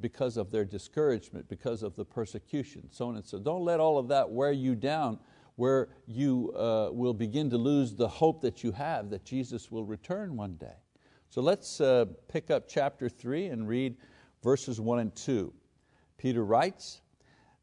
because 0.00 0.38
of 0.38 0.50
their 0.50 0.64
discouragement, 0.64 1.46
because 1.50 1.82
of 1.82 1.94
the 1.94 2.06
persecution, 2.06 2.88
so 2.90 3.08
on 3.08 3.16
and 3.16 3.26
so. 3.26 3.38
Don't 3.38 3.66
let 3.66 3.80
all 3.80 3.98
of 3.98 4.08
that 4.08 4.30
wear 4.30 4.50
you 4.50 4.74
down 4.74 5.18
where 5.56 5.90
you 6.06 6.54
uh, 6.56 6.88
will 6.90 7.12
begin 7.12 7.50
to 7.50 7.58
lose 7.58 7.94
the 7.94 8.08
hope 8.08 8.40
that 8.40 8.64
you 8.64 8.72
have 8.72 9.10
that 9.10 9.26
Jesus 9.26 9.70
will 9.70 9.84
return 9.84 10.36
one 10.38 10.54
day. 10.54 10.85
So 11.28 11.40
let's 11.40 11.80
uh, 11.80 12.06
pick 12.28 12.50
up 12.50 12.68
chapter 12.68 13.08
3 13.08 13.46
and 13.46 13.68
read 13.68 13.96
verses 14.42 14.80
1 14.80 14.98
and 15.00 15.14
2. 15.14 15.52
Peter 16.18 16.44
writes, 16.44 17.00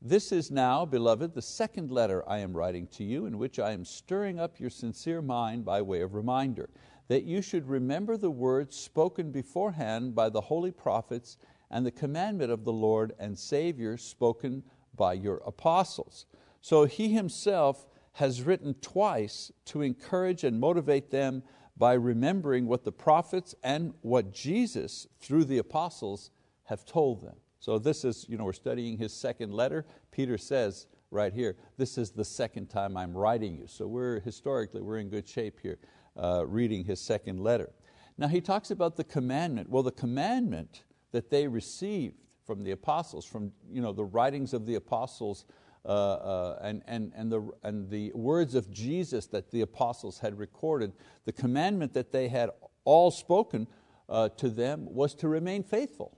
This 0.01 0.31
is 0.31 0.51
now, 0.51 0.85
beloved, 0.85 1.33
the 1.33 1.41
second 1.41 1.89
letter 1.89 2.27
I 2.29 2.39
am 2.39 2.55
writing 2.55 2.87
to 2.87 3.03
you, 3.03 3.25
in 3.25 3.37
which 3.37 3.59
I 3.59 3.71
am 3.71 3.85
stirring 3.85 4.39
up 4.39 4.59
your 4.59 4.69
sincere 4.69 5.21
mind 5.21 5.65
by 5.65 5.81
way 5.81 6.01
of 6.01 6.13
reminder 6.13 6.69
that 7.07 7.23
you 7.23 7.41
should 7.41 7.67
remember 7.67 8.17
the 8.17 8.31
words 8.31 8.77
spoken 8.77 9.31
beforehand 9.31 10.15
by 10.15 10.29
the 10.29 10.41
holy 10.41 10.71
prophets 10.71 11.37
and 11.71 11.85
the 11.85 11.91
commandment 11.91 12.51
of 12.51 12.63
the 12.63 12.73
Lord 12.73 13.13
and 13.19 13.37
Savior 13.37 13.97
spoken 13.97 14.63
by 14.95 15.13
your 15.13 15.41
apostles. 15.45 16.25
So 16.61 16.85
he 16.85 17.13
himself 17.13 17.87
has 18.13 18.43
written 18.43 18.75
twice 18.75 19.51
to 19.65 19.81
encourage 19.81 20.43
and 20.43 20.59
motivate 20.59 21.09
them 21.09 21.43
by 21.77 21.93
remembering 21.93 22.67
what 22.67 22.83
the 22.83 22.91
prophets 22.91 23.55
and 23.63 23.93
what 24.01 24.31
Jesus, 24.31 25.07
through 25.19 25.45
the 25.45 25.57
apostles, 25.57 26.31
have 26.65 26.85
told 26.85 27.21
them. 27.21 27.35
So 27.59 27.79
this 27.79 28.03
is, 28.03 28.25
you 28.27 28.37
know, 28.37 28.43
we're 28.45 28.53
studying 28.53 28.97
his 28.97 29.13
second 29.13 29.53
letter. 29.53 29.85
Peter 30.11 30.37
says 30.37 30.87
right 31.11 31.33
here, 31.33 31.55
this 31.77 31.97
is 31.97 32.11
the 32.11 32.25
second 32.25 32.67
time 32.67 32.97
I'm 32.97 33.15
writing 33.15 33.55
you. 33.55 33.67
So 33.67 33.87
we're 33.87 34.19
historically, 34.19 34.81
we're 34.81 34.97
in 34.97 35.09
good 35.09 35.27
shape 35.27 35.59
here 35.61 35.79
uh, 36.21 36.45
reading 36.45 36.83
his 36.83 36.99
second 36.99 37.39
letter. 37.39 37.71
Now 38.17 38.27
he 38.27 38.41
talks 38.41 38.69
about 38.69 38.95
the 38.95 39.03
commandment. 39.03 39.69
Well, 39.69 39.83
the 39.83 39.91
commandment 39.91 40.83
that 41.11 41.29
they 41.29 41.47
received 41.47 42.17
from 42.45 42.63
the 42.63 42.71
apostles, 42.71 43.25
from 43.25 43.51
you 43.71 43.81
know, 43.81 43.93
the 43.93 44.03
writings 44.03 44.53
of 44.53 44.65
the 44.65 44.75
apostles 44.75 45.45
uh, 45.85 45.89
uh, 45.89 46.59
and, 46.61 46.81
and, 46.87 47.11
and, 47.15 47.31
the, 47.31 47.49
and 47.63 47.89
the 47.89 48.11
words 48.13 48.55
of 48.55 48.71
Jesus 48.71 49.25
that 49.27 49.51
the 49.51 49.61
apostles 49.61 50.19
had 50.19 50.37
recorded, 50.37 50.93
the 51.25 51.33
commandment 51.33 51.93
that 51.93 52.11
they 52.11 52.29
had 52.29 52.49
all 52.85 53.11
spoken 53.11 53.67
uh, 54.07 54.29
to 54.29 54.49
them 54.49 54.85
was 54.85 55.13
to 55.15 55.27
remain 55.27 55.63
faithful. 55.63 56.17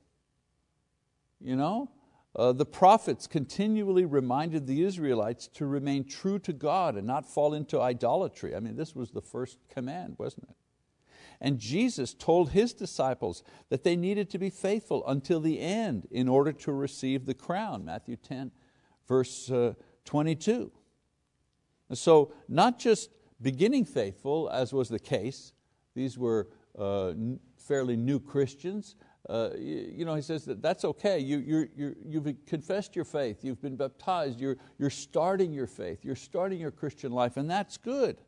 You 1.40 1.56
know, 1.56 1.92
uh, 2.36 2.52
the 2.52 2.66
prophets 2.66 3.28
continually 3.28 4.06
reminded 4.06 4.68
the 4.68 4.84
Israelites 4.84 5.48
to 5.56 5.66
remain 5.66 6.08
true 6.08 6.38
to 6.40 6.54
God 6.54 6.96
and 6.96 7.08
not 7.08 7.26
fall 7.26 7.54
into 7.54 7.80
idolatry. 7.80 8.56
I 8.56 8.60
mean, 8.60 8.76
this 8.76 8.96
was 8.96 9.12
the 9.12 9.22
first 9.22 9.58
command, 9.70 10.16
wasn't 10.18 10.50
it? 10.50 10.56
And 11.42 11.60
Jesus 11.60 12.14
told 12.14 12.52
His 12.52 12.74
disciples 12.74 13.44
that 13.70 13.84
they 13.84 13.96
needed 13.96 14.30
to 14.30 14.38
be 14.38 14.50
faithful 14.50 15.06
until 15.08 15.40
the 15.40 15.60
end 15.60 16.08
in 16.12 16.28
order 16.28 16.52
to 16.54 16.72
receive 16.72 17.26
the 17.26 17.34
crown, 17.34 17.86
Matthew 17.86 18.16
10, 18.16 18.52
verse 19.08 19.50
uh, 19.52 19.74
22. 20.06 20.72
So, 21.94 22.34
not 22.48 22.80
just 22.80 23.12
beginning 23.42 23.86
faithful, 23.86 24.50
as 24.50 24.74
was 24.74 24.90
the 24.90 25.00
case, 25.00 25.54
these 25.94 26.18
were 26.18 26.48
uh, 26.78 27.14
fairly 27.58 27.96
new 27.96 28.20
Christians, 28.20 28.96
uh, 29.28 29.50
you 29.58 30.06
know, 30.06 30.14
he 30.14 30.22
says 30.22 30.46
that 30.46 30.62
that's 30.62 30.86
okay. 30.86 31.18
You, 31.18 31.40
you're, 31.40 31.68
you're, 31.76 31.96
you've 32.06 32.46
confessed 32.46 32.96
your 32.96 33.06
faith, 33.06 33.44
you've 33.44 33.62
been 33.62 33.76
baptized, 33.76 34.40
you're, 34.40 34.58
you're 34.78 34.92
starting 34.92 35.52
your 35.52 35.66
faith, 35.66 36.06
you're 36.06 36.16
starting 36.16 36.60
your 36.60 36.72
Christian 36.72 37.12
life, 37.12 37.38
and 37.38 37.50
that's 37.50 37.78
good. 37.78 38.22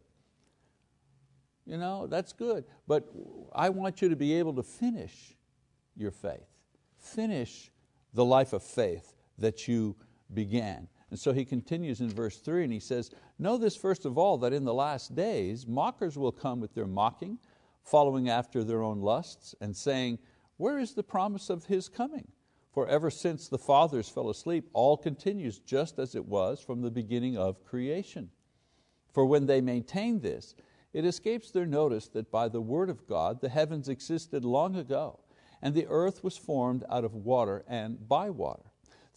You 1.65 1.77
know, 1.77 2.07
that's 2.07 2.33
good. 2.33 2.63
But 2.87 3.07
I 3.53 3.69
want 3.69 4.01
you 4.01 4.09
to 4.09 4.15
be 4.15 4.33
able 4.35 4.53
to 4.53 4.63
finish 4.63 5.35
your 5.95 6.11
faith, 6.11 6.47
finish 6.97 7.71
the 8.13 8.25
life 8.25 8.53
of 8.53 8.63
faith 8.63 9.13
that 9.37 9.67
you 9.67 9.95
began. 10.33 10.87
And 11.09 11.19
so 11.19 11.31
he 11.31 11.45
continues 11.45 12.01
in 12.01 12.09
verse 12.09 12.37
3 12.37 12.65
and 12.65 12.73
he 12.73 12.79
says, 12.79 13.11
Know 13.39 13.57
this 13.57 13.75
first 13.75 14.05
of 14.05 14.17
all, 14.17 14.37
that 14.39 14.53
in 14.53 14.65
the 14.65 14.73
last 14.73 15.15
days 15.15 15.65
mockers 15.67 16.17
will 16.17 16.31
come 16.31 16.59
with 16.59 16.73
their 16.73 16.87
mocking, 16.87 17.39
following 17.83 18.29
after 18.29 18.63
their 18.63 18.83
own 18.83 18.99
lusts, 18.99 19.55
and 19.61 19.75
saying, 19.75 20.19
where 20.57 20.79
is 20.79 20.95
the 20.95 21.03
promise 21.03 21.49
of 21.49 21.65
His 21.65 21.87
coming? 21.87 22.27
For 22.71 22.87
ever 22.87 23.09
since 23.09 23.47
the 23.47 23.59
fathers 23.59 24.09
fell 24.09 24.29
asleep, 24.29 24.69
all 24.73 24.97
continues 24.97 25.59
just 25.59 25.99
as 25.99 26.15
it 26.15 26.25
was 26.25 26.59
from 26.59 26.81
the 26.81 26.91
beginning 26.91 27.37
of 27.37 27.63
creation. 27.63 28.29
For 29.13 29.25
when 29.25 29.45
they 29.45 29.61
maintain 29.61 30.19
this, 30.19 30.55
it 30.93 31.05
escapes 31.05 31.51
their 31.51 31.65
notice 31.65 32.07
that 32.09 32.31
by 32.31 32.49
the 32.49 32.61
word 32.61 32.89
of 32.89 33.07
God 33.07 33.41
the 33.41 33.49
heavens 33.49 33.87
existed 33.87 34.43
long 34.43 34.75
ago, 34.75 35.19
and 35.61 35.73
the 35.73 35.87
earth 35.87 36.23
was 36.23 36.37
formed 36.37 36.83
out 36.89 37.03
of 37.03 37.13
water 37.13 37.63
and 37.67 38.07
by 38.07 38.29
water, 38.29 38.66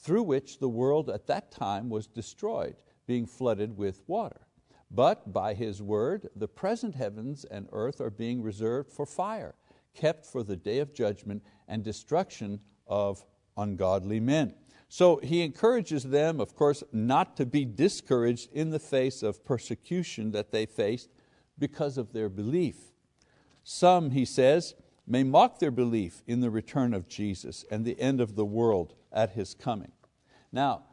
through 0.00 0.22
which 0.22 0.58
the 0.58 0.68
world 0.68 1.08
at 1.08 1.26
that 1.26 1.50
time 1.50 1.88
was 1.88 2.06
destroyed, 2.06 2.76
being 3.06 3.26
flooded 3.26 3.76
with 3.76 4.02
water. 4.06 4.40
But 4.90 5.32
by 5.32 5.54
His 5.54 5.80
word, 5.82 6.28
the 6.34 6.48
present 6.48 6.94
heavens 6.94 7.44
and 7.44 7.68
earth 7.72 8.00
are 8.00 8.10
being 8.10 8.42
reserved 8.42 8.90
for 8.90 9.06
fire 9.06 9.54
kept 9.94 10.26
for 10.26 10.42
the 10.42 10.56
day 10.56 10.78
of 10.78 10.94
judgment 10.94 11.42
and 11.68 11.82
destruction 11.82 12.60
of 12.86 13.24
ungodly 13.56 14.20
men. 14.20 14.54
So 14.88 15.20
he 15.22 15.42
encourages 15.42 16.04
them, 16.04 16.40
of 16.40 16.56
course, 16.56 16.82
not 16.92 17.36
to 17.36 17.46
be 17.46 17.64
discouraged 17.64 18.50
in 18.52 18.70
the 18.70 18.80
face 18.80 19.22
of 19.22 19.44
persecution 19.44 20.32
that 20.32 20.50
they 20.50 20.66
faced 20.66 21.10
because 21.58 21.96
of 21.96 22.12
their 22.12 22.28
belief. 22.28 22.76
Some, 23.62 24.10
he 24.10 24.24
says, 24.24 24.74
may 25.06 25.22
mock 25.22 25.58
their 25.58 25.70
belief 25.70 26.22
in 26.26 26.40
the 26.40 26.50
return 26.50 26.92
of 26.92 27.08
Jesus 27.08 27.64
and 27.70 27.84
the 27.84 28.00
end 28.00 28.20
of 28.20 28.34
the 28.34 28.44
world 28.44 28.94
at 29.12 29.30
His 29.30 29.54
coming. 29.54 29.92
Now, 30.52 30.84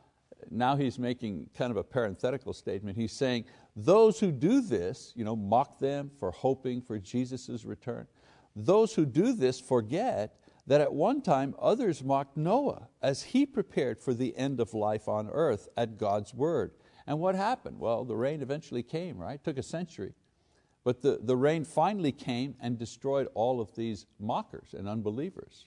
now 0.49 0.75
he's 0.75 0.99
making 0.99 1.49
kind 1.57 1.71
of 1.71 1.77
a 1.77 1.83
parenthetical 1.83 2.53
statement. 2.53 2.97
He's 2.97 3.11
saying, 3.11 3.45
those 3.75 4.19
who 4.19 4.31
do 4.31 4.61
this, 4.61 5.13
you 5.15 5.23
know, 5.23 5.35
mock 5.35 5.79
them 5.79 6.11
for 6.19 6.31
hoping 6.31 6.81
for 6.81 6.99
Jesus' 6.99 7.65
return, 7.65 8.07
those 8.55 8.93
who 8.93 9.05
do 9.05 9.33
this 9.33 9.59
forget 9.59 10.39
that 10.65 10.81
at 10.81 10.93
one 10.93 11.21
time 11.21 11.55
others 11.59 12.03
mocked 12.03 12.35
Noah 12.35 12.89
as 13.01 13.23
he 13.23 13.45
prepared 13.45 14.01
for 14.01 14.13
the 14.13 14.35
end 14.35 14.59
of 14.59 14.73
life 14.73 15.07
on 15.07 15.29
earth 15.29 15.69
at 15.77 15.97
God's 15.97 16.33
word. 16.33 16.71
And 17.05 17.19
what 17.19 17.35
happened? 17.35 17.79
Well, 17.79 18.03
the 18.03 18.17
rain 18.17 18.41
eventually 18.41 18.83
came, 18.83 19.17
right? 19.17 19.35
It 19.35 19.43
took 19.43 19.57
a 19.57 19.63
century. 19.63 20.13
But 20.83 21.01
the, 21.01 21.19
the 21.21 21.37
rain 21.37 21.63
finally 21.65 22.11
came 22.11 22.55
and 22.59 22.77
destroyed 22.77 23.27
all 23.33 23.61
of 23.61 23.75
these 23.75 24.05
mockers 24.19 24.73
and 24.73 24.87
unbelievers. 24.87 25.65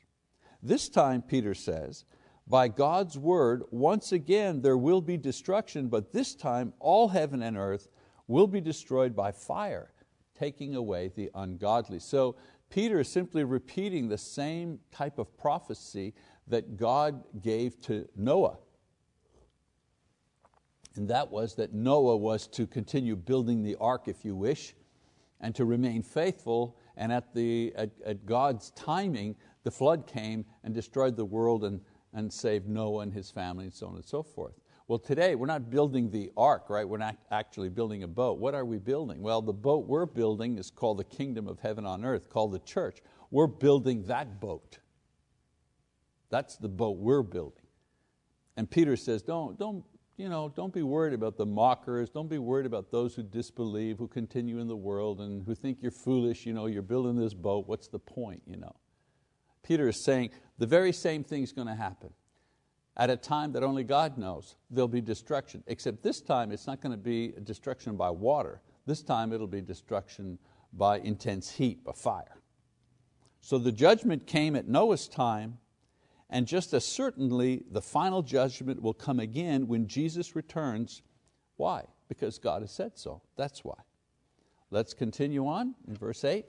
This 0.63 0.89
time, 0.89 1.23
Peter 1.23 1.55
says, 1.55 2.05
by 2.51 2.67
God's 2.67 3.17
word, 3.17 3.63
once 3.71 4.11
again 4.11 4.61
there 4.61 4.77
will 4.77 5.01
be 5.01 5.17
destruction, 5.17 5.87
but 5.87 6.13
this 6.13 6.35
time 6.35 6.73
all 6.81 7.09
heaven 7.09 7.43
and 7.43 7.57
earth 7.57 7.89
will 8.27 8.49
be 8.49 8.61
destroyed 8.61 9.15
by 9.15 9.31
fire, 9.31 9.93
taking 10.37 10.75
away 10.75 11.13
the 11.15 11.31
ungodly. 11.37 12.01
So 12.01 12.35
Peter 12.69 12.99
is 12.99 13.09
simply 13.09 13.45
repeating 13.45 14.09
the 14.09 14.19
same 14.19 14.81
type 14.91 15.19
of 15.21 15.39
prophecy 15.39 16.13
that 16.49 16.77
God 16.77 17.23
gave 17.41 17.81
to 17.83 18.09
Noah. 18.17 18.59
And 20.97 21.09
that 21.09 21.31
was 21.31 21.55
that 21.55 21.73
Noah 21.73 22.17
was 22.17 22.49
to 22.49 22.67
continue 22.67 23.15
building 23.15 23.63
the 23.63 23.77
ark, 23.77 24.09
if 24.09 24.25
you 24.25 24.35
wish, 24.35 24.75
and 25.41 25.55
to 25.55 25.65
remain 25.65 26.03
faithful 26.03 26.77
and 26.97 27.13
at, 27.13 27.33
the, 27.33 27.73
at, 27.77 27.91
at 28.05 28.27
God's 28.27 28.71
timing, 28.73 29.37
the 29.63 29.71
flood 29.71 30.07
came 30.07 30.45
and 30.65 30.75
destroyed 30.75 31.17
the 31.17 31.25
world 31.25 31.65
and, 31.65 31.81
and 32.13 32.33
saved 32.33 32.69
Noah 32.69 33.03
and 33.03 33.13
his 33.13 33.31
family 33.31 33.65
and 33.65 33.75
so 33.75 33.87
on 33.87 33.95
and 33.97 34.05
so 34.05 34.23
forth. 34.23 34.55
Well, 34.89 34.99
today 34.99 35.37
we're 35.37 35.47
not 35.47 35.71
building 35.71 36.11
the 36.11 36.33
ark, 36.37 36.69
right? 36.69 36.89
We're 36.89 36.99
not 36.99 37.17
actually 37.31 37.69
building 37.69 38.03
a 38.03 38.09
boat. 38.09 38.39
What 38.39 38.55
are 38.55 38.65
we 38.65 38.79
building? 38.79 39.23
Well, 39.23 39.41
the 39.41 39.53
boat 39.53 39.87
we're 39.87 40.07
building 40.07 40.59
is 40.59 40.71
called 40.71 40.99
the 40.99 41.05
kingdom 41.05 41.47
of 41.47 41.61
heaven 41.61 41.87
on 41.87 42.05
earth, 42.05 42.29
called 42.29 42.51
the 42.53 42.59
church. 42.59 42.99
We're 43.31 43.47
building 43.47 44.07
that 44.07 44.41
boat. 44.41 44.79
That's 46.29 46.57
the 46.57 46.69
boat 46.69 46.97
we're 46.97 47.23
building. 47.23 47.63
And 48.57 48.69
Peter 48.69 48.97
says, 48.97 49.23
don't, 49.23 49.57
don't, 49.59 49.85
you 50.17 50.29
know, 50.29 50.53
don't 50.55 50.75
be 50.75 50.83
worried 50.83 51.15
about 51.15 51.37
the 51.37 51.47
mockers, 51.47 52.11
don't 52.11 52.29
be 52.29 52.39
worried 52.39 52.67
about 52.67 52.91
those 52.91 53.15
who 53.15 53.23
disbelieve, 53.23 53.99
who 53.99 54.09
continue 54.09 54.59
in 54.59 54.67
the 54.67 54.77
world 54.77 55.21
and 55.21 55.47
who 55.47 55.55
think 55.55 55.79
you're 55.81 55.93
foolish, 55.93 56.47
you 56.47 56.53
know, 56.53 56.67
you're 56.67 56.83
building 56.83 57.17
this 57.17 57.33
boat, 57.33 57.69
what's 57.69 57.87
the 57.87 57.99
point? 58.01 58.43
You 58.47 58.57
know? 58.57 58.75
Peter 59.63 59.89
is 59.89 60.03
saying 60.03 60.31
the 60.59 60.67
very 60.67 60.93
same 60.93 61.25
thing's 61.25 61.53
going 61.53 61.69
to 61.69 61.75
happen 61.75 62.11
at 62.97 63.11
a 63.11 63.17
time 63.17 63.53
that 63.53 63.63
only 63.63 63.85
God 63.85 64.19
knows. 64.19 64.57
There'll 64.71 64.89
be 64.89 65.01
destruction, 65.01 65.63
except 65.67 66.03
this 66.03 66.21
time 66.21 66.53
it's 66.53 66.67
not 66.67 66.81
going 66.81 66.93
to 66.93 66.99
be 66.99 67.33
destruction 67.45 67.97
by 67.97 68.11
water. 68.11 68.61
This 68.87 69.03
time 69.03 69.33
it'll 69.33 69.47
be 69.47 69.61
destruction 69.61 70.39
by 70.73 70.99
intense 70.99 71.51
heat, 71.51 71.85
by 71.85 71.93
fire. 71.93 72.37
So 73.41 73.59
the 73.59 73.73
judgment 73.73 74.27
came 74.27 74.55
at 74.55 74.69
Noah's 74.69 75.09
time, 75.09 75.59
and 76.29 76.47
just 76.47 76.75
as 76.75 76.85
certainly 76.85 77.65
the 77.71 77.81
final 77.81 78.23
judgment 78.23 78.83
will 78.83 78.95
come 78.95 79.19
again 79.19 79.67
when 79.67 79.87
Jesus 79.87 80.37
returns. 80.37 81.03
Why? 81.57 81.85
Because 82.09 82.39
God 82.39 82.63
has 82.63 82.71
said 82.71 82.99
so. 82.99 83.23
That's 83.37 83.65
why. 83.65 83.79
Let's 84.71 84.95
continue 84.95 85.47
on 85.47 85.75
in 85.89 85.97
verse 85.97 86.23
8. 86.25 86.45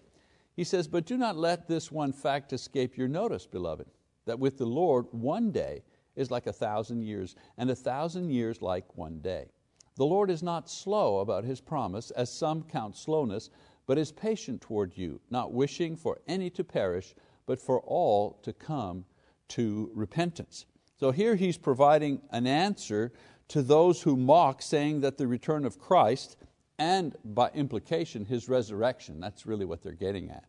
He 0.56 0.64
says, 0.64 0.88
But 0.88 1.06
do 1.06 1.18
not 1.18 1.38
let 1.38 1.68
this 1.68 1.92
one 1.92 2.14
fact 2.14 2.54
escape 2.54 2.98
your 2.98 3.08
notice, 3.08 3.46
beloved, 3.46 3.88
that 4.26 4.40
with 4.40 4.58
the 4.58 4.66
Lord 4.66 5.06
one 5.12 5.52
day 5.52 5.84
is 6.16 6.32
like 6.32 6.48
a 6.48 6.54
thousand 6.54 7.04
years, 7.04 7.36
and 7.58 7.70
a 7.70 7.76
thousand 7.76 8.30
years 8.30 8.62
like 8.62 8.98
one 8.98 9.20
day. 9.20 9.48
The 9.96 10.06
Lord 10.06 10.30
is 10.30 10.44
not 10.44 10.70
slow 10.70 11.20
about 11.20 11.44
His 11.44 11.62
promise, 11.62 12.12
as 12.12 12.32
some 12.32 12.64
count 12.64 12.96
slowness, 12.98 13.50
but 13.86 13.98
is 13.98 14.12
patient 14.12 14.62
toward 14.62 14.98
you, 14.98 15.20
not 15.30 15.54
wishing 15.54 15.96
for 15.96 16.20
any 16.28 16.50
to 16.52 16.64
perish, 16.64 17.16
but 17.46 17.62
for 17.62 17.80
all 17.82 18.40
to 18.44 18.54
come 18.54 19.06
to 19.50 19.92
repentance. 19.94 20.66
So 21.00 21.12
here 21.12 21.36
He's 21.36 21.58
providing 21.58 22.22
an 22.32 22.48
answer 22.48 23.12
to 23.50 23.62
those 23.62 24.02
who 24.02 24.16
mock, 24.16 24.62
saying 24.62 25.02
that 25.02 25.18
the 25.18 25.28
return 25.28 25.66
of 25.66 25.80
Christ, 25.80 26.38
and 26.82 27.16
by 27.24 27.52
implication 27.54 28.26
His 28.26 28.50
resurrection, 28.50 29.20
that's 29.20 29.46
really 29.46 29.66
what 29.66 29.84
they're 29.84 29.92
getting 29.94 30.32
at, 30.32 30.46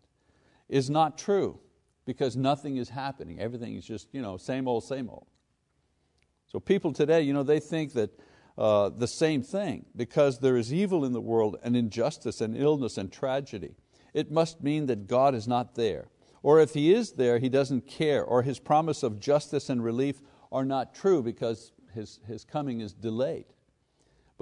is 0.66 0.88
not 0.88 1.18
true 1.18 1.60
because 2.06 2.36
nothing 2.36 2.78
is 2.78 2.88
happening. 2.88 3.38
Everything 3.38 3.76
is 3.76 3.84
just 3.84 4.08
you 4.12 4.22
know, 4.22 4.38
same 4.38 4.66
old, 4.66 4.82
same 4.82 5.10
old. 5.10 5.26
So 6.46 6.58
people 6.58 6.94
today, 6.94 7.20
you 7.20 7.34
know, 7.34 7.42
they 7.42 7.60
think 7.60 7.92
that 7.92 8.18
uh, 8.56 8.88
the 8.88 9.06
same 9.06 9.42
thing 9.42 9.84
because 9.94 10.38
there 10.38 10.56
is 10.56 10.72
evil 10.72 11.04
in 11.04 11.12
the 11.12 11.20
world 11.20 11.58
and 11.62 11.76
injustice 11.76 12.40
and 12.40 12.56
illness 12.56 12.96
and 12.96 13.12
tragedy. 13.12 13.74
It 14.14 14.30
must 14.30 14.62
mean 14.62 14.86
that 14.86 15.06
God 15.06 15.34
is 15.34 15.46
not 15.46 15.74
there. 15.74 16.08
Or 16.42 16.60
if 16.60 16.72
He 16.72 16.94
is 16.94 17.12
there, 17.12 17.40
He 17.40 17.50
doesn't 17.50 17.86
care, 17.86 18.24
or 18.24 18.42
His 18.42 18.58
promise 18.58 19.02
of 19.02 19.20
justice 19.20 19.68
and 19.68 19.84
relief 19.84 20.22
are 20.50 20.64
not 20.64 20.94
true 20.94 21.22
because 21.22 21.72
His, 21.92 22.20
his 22.26 22.42
coming 22.42 22.80
is 22.80 22.94
delayed. 22.94 23.52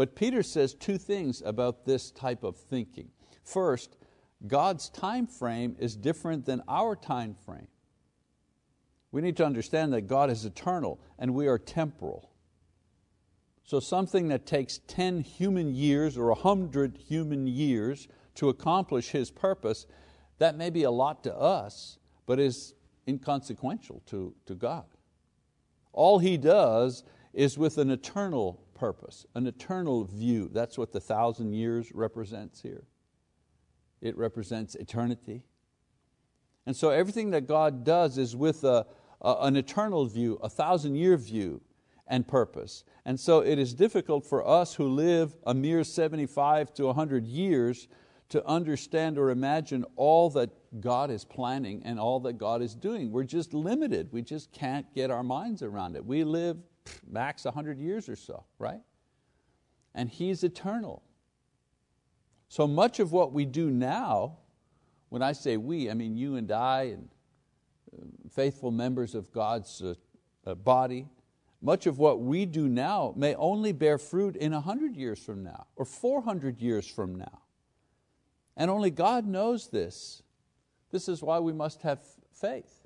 But 0.00 0.16
Peter 0.16 0.42
says 0.42 0.72
two 0.72 0.96
things 0.96 1.42
about 1.44 1.84
this 1.84 2.10
type 2.10 2.42
of 2.42 2.56
thinking. 2.56 3.10
First, 3.44 3.98
God's 4.46 4.88
time 4.88 5.26
frame 5.26 5.76
is 5.78 5.94
different 5.94 6.46
than 6.46 6.62
our 6.66 6.96
time 6.96 7.36
frame. 7.44 7.68
We 9.12 9.20
need 9.20 9.36
to 9.36 9.44
understand 9.44 9.92
that 9.92 10.06
God 10.06 10.30
is 10.30 10.46
eternal 10.46 10.98
and 11.18 11.34
we 11.34 11.48
are 11.48 11.58
temporal. 11.58 12.30
So 13.62 13.78
something 13.78 14.28
that 14.28 14.46
takes 14.46 14.80
10 14.86 15.20
human 15.20 15.74
years 15.74 16.16
or 16.16 16.28
100 16.28 16.96
human 16.96 17.46
years 17.46 18.08
to 18.36 18.48
accomplish 18.48 19.10
His 19.10 19.30
purpose, 19.30 19.84
that 20.38 20.56
may 20.56 20.70
be 20.70 20.84
a 20.84 20.90
lot 20.90 21.22
to 21.24 21.36
us, 21.36 21.98
but 22.24 22.40
is 22.40 22.72
inconsequential 23.06 24.00
to, 24.06 24.34
to 24.46 24.54
God. 24.54 24.86
All 25.92 26.20
He 26.20 26.38
does 26.38 27.04
is 27.34 27.58
with 27.58 27.76
an 27.76 27.90
eternal 27.90 28.62
purpose, 28.80 29.26
an 29.34 29.46
eternal 29.46 30.04
view. 30.04 30.48
That's 30.50 30.78
what 30.78 30.90
the 30.90 31.00
thousand 31.00 31.52
years 31.52 31.92
represents 31.92 32.62
here. 32.62 32.84
It 34.00 34.16
represents 34.16 34.74
eternity. 34.74 35.42
And 36.64 36.74
so 36.74 36.88
everything 36.88 37.30
that 37.32 37.46
God 37.46 37.84
does 37.84 38.16
is 38.16 38.34
with 38.34 38.64
a, 38.64 38.86
an 39.20 39.56
eternal 39.56 40.06
view, 40.06 40.38
a 40.42 40.48
thousand 40.48 40.94
year 40.94 41.18
view 41.18 41.60
and 42.06 42.26
purpose. 42.26 42.84
And 43.04 43.20
so 43.20 43.40
it 43.40 43.58
is 43.58 43.74
difficult 43.74 44.26
for 44.26 44.48
us 44.48 44.74
who 44.74 44.88
live 44.88 45.36
a 45.46 45.52
mere 45.52 45.84
75 45.84 46.72
to 46.74 46.86
100 46.86 47.26
years 47.26 47.86
to 48.30 48.46
understand 48.46 49.18
or 49.18 49.28
imagine 49.28 49.84
all 49.96 50.30
that 50.30 50.48
God 50.80 51.10
is 51.10 51.26
planning 51.26 51.82
and 51.84 52.00
all 52.00 52.18
that 52.20 52.38
God 52.38 52.62
is 52.62 52.74
doing. 52.74 53.12
We're 53.12 53.24
just 53.24 53.52
limited. 53.52 54.08
We 54.10 54.22
just 54.22 54.52
can't 54.52 54.86
get 54.94 55.10
our 55.10 55.22
minds 55.22 55.62
around 55.62 55.96
it. 55.96 56.06
We 56.06 56.24
live 56.24 56.56
max 57.08 57.44
100 57.44 57.78
years 57.78 58.08
or 58.08 58.16
so, 58.16 58.44
right? 58.58 58.80
And 59.94 60.08
He's 60.08 60.44
eternal. 60.44 61.02
So 62.48 62.66
much 62.66 62.98
of 62.98 63.12
what 63.12 63.32
we 63.32 63.44
do 63.44 63.70
now, 63.70 64.38
when 65.08 65.22
I 65.22 65.32
say 65.32 65.56
we, 65.56 65.90
I 65.90 65.94
mean 65.94 66.16
you 66.16 66.36
and 66.36 66.50
I 66.50 66.82
and 66.82 67.08
faithful 68.30 68.70
members 68.70 69.14
of 69.14 69.32
God's 69.32 69.82
uh, 69.82 69.94
uh, 70.46 70.54
body, 70.54 71.08
much 71.62 71.86
of 71.86 71.98
what 71.98 72.20
we 72.20 72.46
do 72.46 72.68
now 72.68 73.12
may 73.16 73.34
only 73.34 73.72
bear 73.72 73.98
fruit 73.98 74.36
in 74.36 74.52
100 74.52 74.96
years 74.96 75.18
from 75.18 75.42
now 75.42 75.66
or 75.76 75.84
400 75.84 76.60
years 76.60 76.86
from 76.86 77.16
now. 77.16 77.42
And 78.56 78.70
only 78.70 78.90
God 78.90 79.26
knows 79.26 79.68
this. 79.68 80.22
This 80.90 81.08
is 81.08 81.22
why 81.22 81.38
we 81.38 81.52
must 81.52 81.82
have 81.82 82.00
faith. 82.32 82.79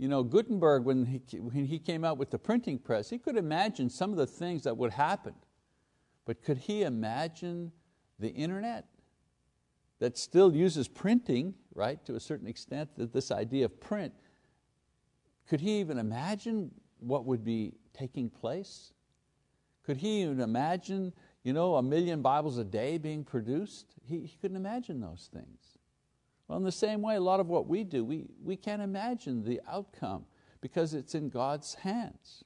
You 0.00 0.08
know, 0.08 0.22
Gutenberg, 0.22 0.84
when 0.84 1.04
he, 1.04 1.38
when 1.38 1.66
he 1.66 1.78
came 1.78 2.04
out 2.04 2.16
with 2.16 2.30
the 2.30 2.38
printing 2.38 2.78
press, 2.78 3.10
he 3.10 3.18
could 3.18 3.36
imagine 3.36 3.90
some 3.90 4.10
of 4.10 4.16
the 4.16 4.26
things 4.26 4.64
that 4.64 4.76
would 4.76 4.92
happen. 4.92 5.34
But 6.24 6.42
could 6.42 6.58
he 6.58 6.82
imagine 6.82 7.72
the 8.18 8.30
internet? 8.30 8.86
that 10.00 10.16
still 10.16 10.54
uses 10.54 10.88
printing, 10.88 11.54
right, 11.74 12.04
to 12.06 12.16
a 12.16 12.20
certain 12.20 12.48
extent, 12.48 12.96
that 12.96 13.12
this 13.12 13.30
idea 13.30 13.66
of 13.66 13.80
print, 13.80 14.12
could 15.48 15.60
he 15.60 15.78
even 15.78 15.98
imagine 15.98 16.70
what 16.98 17.26
would 17.26 17.44
be 17.44 17.74
taking 17.92 18.28
place? 18.28 18.92
Could 19.84 19.98
he 19.98 20.22
even 20.22 20.40
imagine 20.40 21.12
you 21.44 21.52
know, 21.52 21.76
a 21.76 21.82
million 21.82 22.22
Bibles 22.22 22.58
a 22.58 22.64
day 22.64 22.98
being 22.98 23.24
produced? 23.24 23.94
He, 24.04 24.20
he 24.20 24.36
couldn't 24.40 24.56
imagine 24.56 25.00
those 25.00 25.28
things. 25.32 25.69
Well, 26.50 26.56
in 26.56 26.64
the 26.64 26.72
same 26.72 27.00
way, 27.00 27.14
a 27.14 27.20
lot 27.20 27.38
of 27.38 27.46
what 27.46 27.68
we 27.68 27.84
do, 27.84 28.04
we, 28.04 28.26
we 28.42 28.56
can't 28.56 28.82
imagine 28.82 29.44
the 29.44 29.60
outcome 29.70 30.24
because 30.60 30.94
it's 30.94 31.14
in 31.14 31.28
God's 31.28 31.74
hands. 31.74 32.42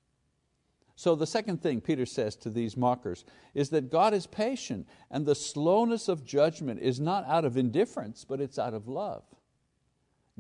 So 0.95 1.15
the 1.15 1.27
second 1.27 1.63
thing 1.63 1.81
Peter 1.81 2.05
says 2.05 2.37
to 2.37 2.51
these 2.51 2.77
mockers 2.77 3.25
is 3.55 3.71
that 3.71 3.91
God 3.91 4.13
is 4.13 4.27
patient 4.27 4.87
and 5.11 5.25
the 5.25 5.35
slowness 5.35 6.07
of 6.07 6.23
judgment 6.23 6.81
is 6.83 7.01
not 7.01 7.25
out 7.27 7.47
of 7.47 7.57
indifference, 7.57 8.27
but 8.27 8.43
it's 8.43 8.59
out 8.59 8.75
of 8.75 8.89
love. 8.89 9.25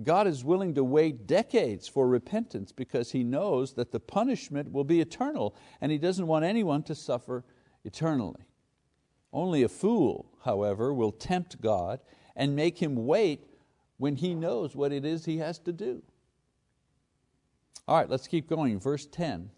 God 0.03 0.27
is 0.27 0.45
willing 0.45 0.75
to 0.75 0.85
wait 0.85 1.27
decades 1.27 1.89
for 1.89 2.07
repentance 2.07 2.71
because 2.71 3.13
He 3.13 3.25
knows 3.25 3.73
that 3.77 3.93
the 3.93 4.01
punishment 4.01 4.73
will 4.73 4.85
be 4.85 5.01
eternal 5.01 5.57
and 5.81 5.91
He 5.91 5.97
doesn't 5.97 6.27
want 6.27 6.45
anyone 6.45 6.83
to 6.83 6.95
suffer 6.95 7.47
eternally. 7.83 8.45
Only 9.33 9.63
a 9.63 9.71
fool, 9.71 10.27
however, 10.45 10.93
will 10.93 11.13
tempt 11.13 11.63
God 11.63 12.01
and 12.37 12.55
make 12.55 12.83
Him 12.83 13.07
wait 13.07 13.47
when 13.97 14.17
he 14.17 14.35
knows 14.35 14.75
what 14.75 14.93
it 14.93 15.05
is 15.05 15.25
he 15.25 15.39
has 15.39 15.59
to 15.61 15.73
do. 15.73 16.03
All 17.87 17.97
right, 17.97 18.09
let's 18.09 18.27
keep 18.27 18.49
going. 18.49 18.81
Verse 18.81 19.07
10. 19.07 19.51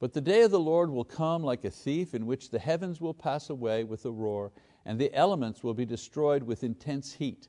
But 0.00 0.14
the 0.14 0.20
day 0.20 0.42
of 0.42 0.50
the 0.50 0.58
Lord 0.58 0.90
will 0.90 1.04
come 1.04 1.42
like 1.42 1.64
a 1.64 1.70
thief, 1.70 2.14
in 2.14 2.26
which 2.26 2.50
the 2.50 2.58
heavens 2.58 3.00
will 3.00 3.14
pass 3.14 3.50
away 3.50 3.84
with 3.84 4.04
a 4.06 4.10
roar, 4.10 4.50
and 4.84 4.98
the 4.98 5.14
elements 5.14 5.62
will 5.62 5.74
be 5.74 5.84
destroyed 5.84 6.42
with 6.42 6.64
intense 6.64 7.12
heat, 7.12 7.48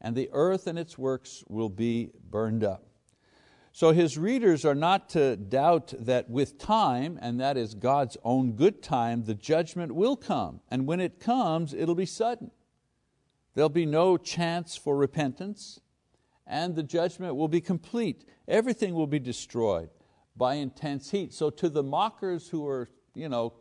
and 0.00 0.16
the 0.16 0.30
earth 0.32 0.66
and 0.66 0.78
its 0.78 0.96
works 0.96 1.44
will 1.48 1.68
be 1.68 2.10
burned 2.30 2.64
up. 2.64 2.86
So 3.72 3.92
his 3.92 4.18
readers 4.18 4.64
are 4.64 4.74
not 4.74 5.10
to 5.10 5.36
doubt 5.36 5.92
that 5.98 6.28
with 6.28 6.58
time, 6.58 7.18
and 7.22 7.38
that 7.38 7.56
is 7.56 7.74
God's 7.74 8.16
own 8.24 8.52
good 8.52 8.82
time, 8.82 9.24
the 9.24 9.34
judgment 9.34 9.92
will 9.92 10.16
come. 10.16 10.60
And 10.70 10.86
when 10.86 11.00
it 11.00 11.20
comes, 11.20 11.72
it'll 11.72 11.94
be 11.94 12.06
sudden. 12.06 12.50
There'll 13.54 13.68
be 13.68 13.86
no 13.86 14.16
chance 14.16 14.76
for 14.76 14.96
repentance, 14.96 15.80
and 16.46 16.74
the 16.74 16.82
judgment 16.82 17.36
will 17.36 17.48
be 17.48 17.60
complete. 17.60 18.24
Everything 18.46 18.94
will 18.94 19.06
be 19.06 19.18
destroyed 19.18 19.90
by 20.36 20.54
intense 20.54 21.10
heat. 21.10 21.34
So 21.34 21.50
to 21.50 21.68
the 21.68 21.82
mockers 21.82 22.48
who 22.48 22.66
are 22.66 22.88
you 23.14 23.28
know, 23.28 23.52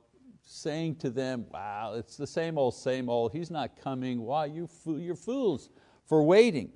saying 0.44 0.96
to 0.96 1.10
them, 1.10 1.46
wow, 1.52 1.94
it's 1.96 2.18
the 2.18 2.28
same 2.28 2.58
old, 2.58 2.74
same 2.76 3.10
old, 3.10 3.32
He's 3.32 3.52
not 3.52 3.80
coming, 3.82 4.22
why, 4.22 4.46
you 4.46 4.68
fool, 4.68 5.00
you're 5.00 5.16
fools 5.16 5.70
for 6.06 6.24
waiting. 6.24 6.72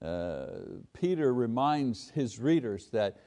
Uh, 0.00 0.46
Peter 0.92 1.34
reminds 1.34 2.10
his 2.10 2.38
readers 2.38 2.88
that 2.90 3.18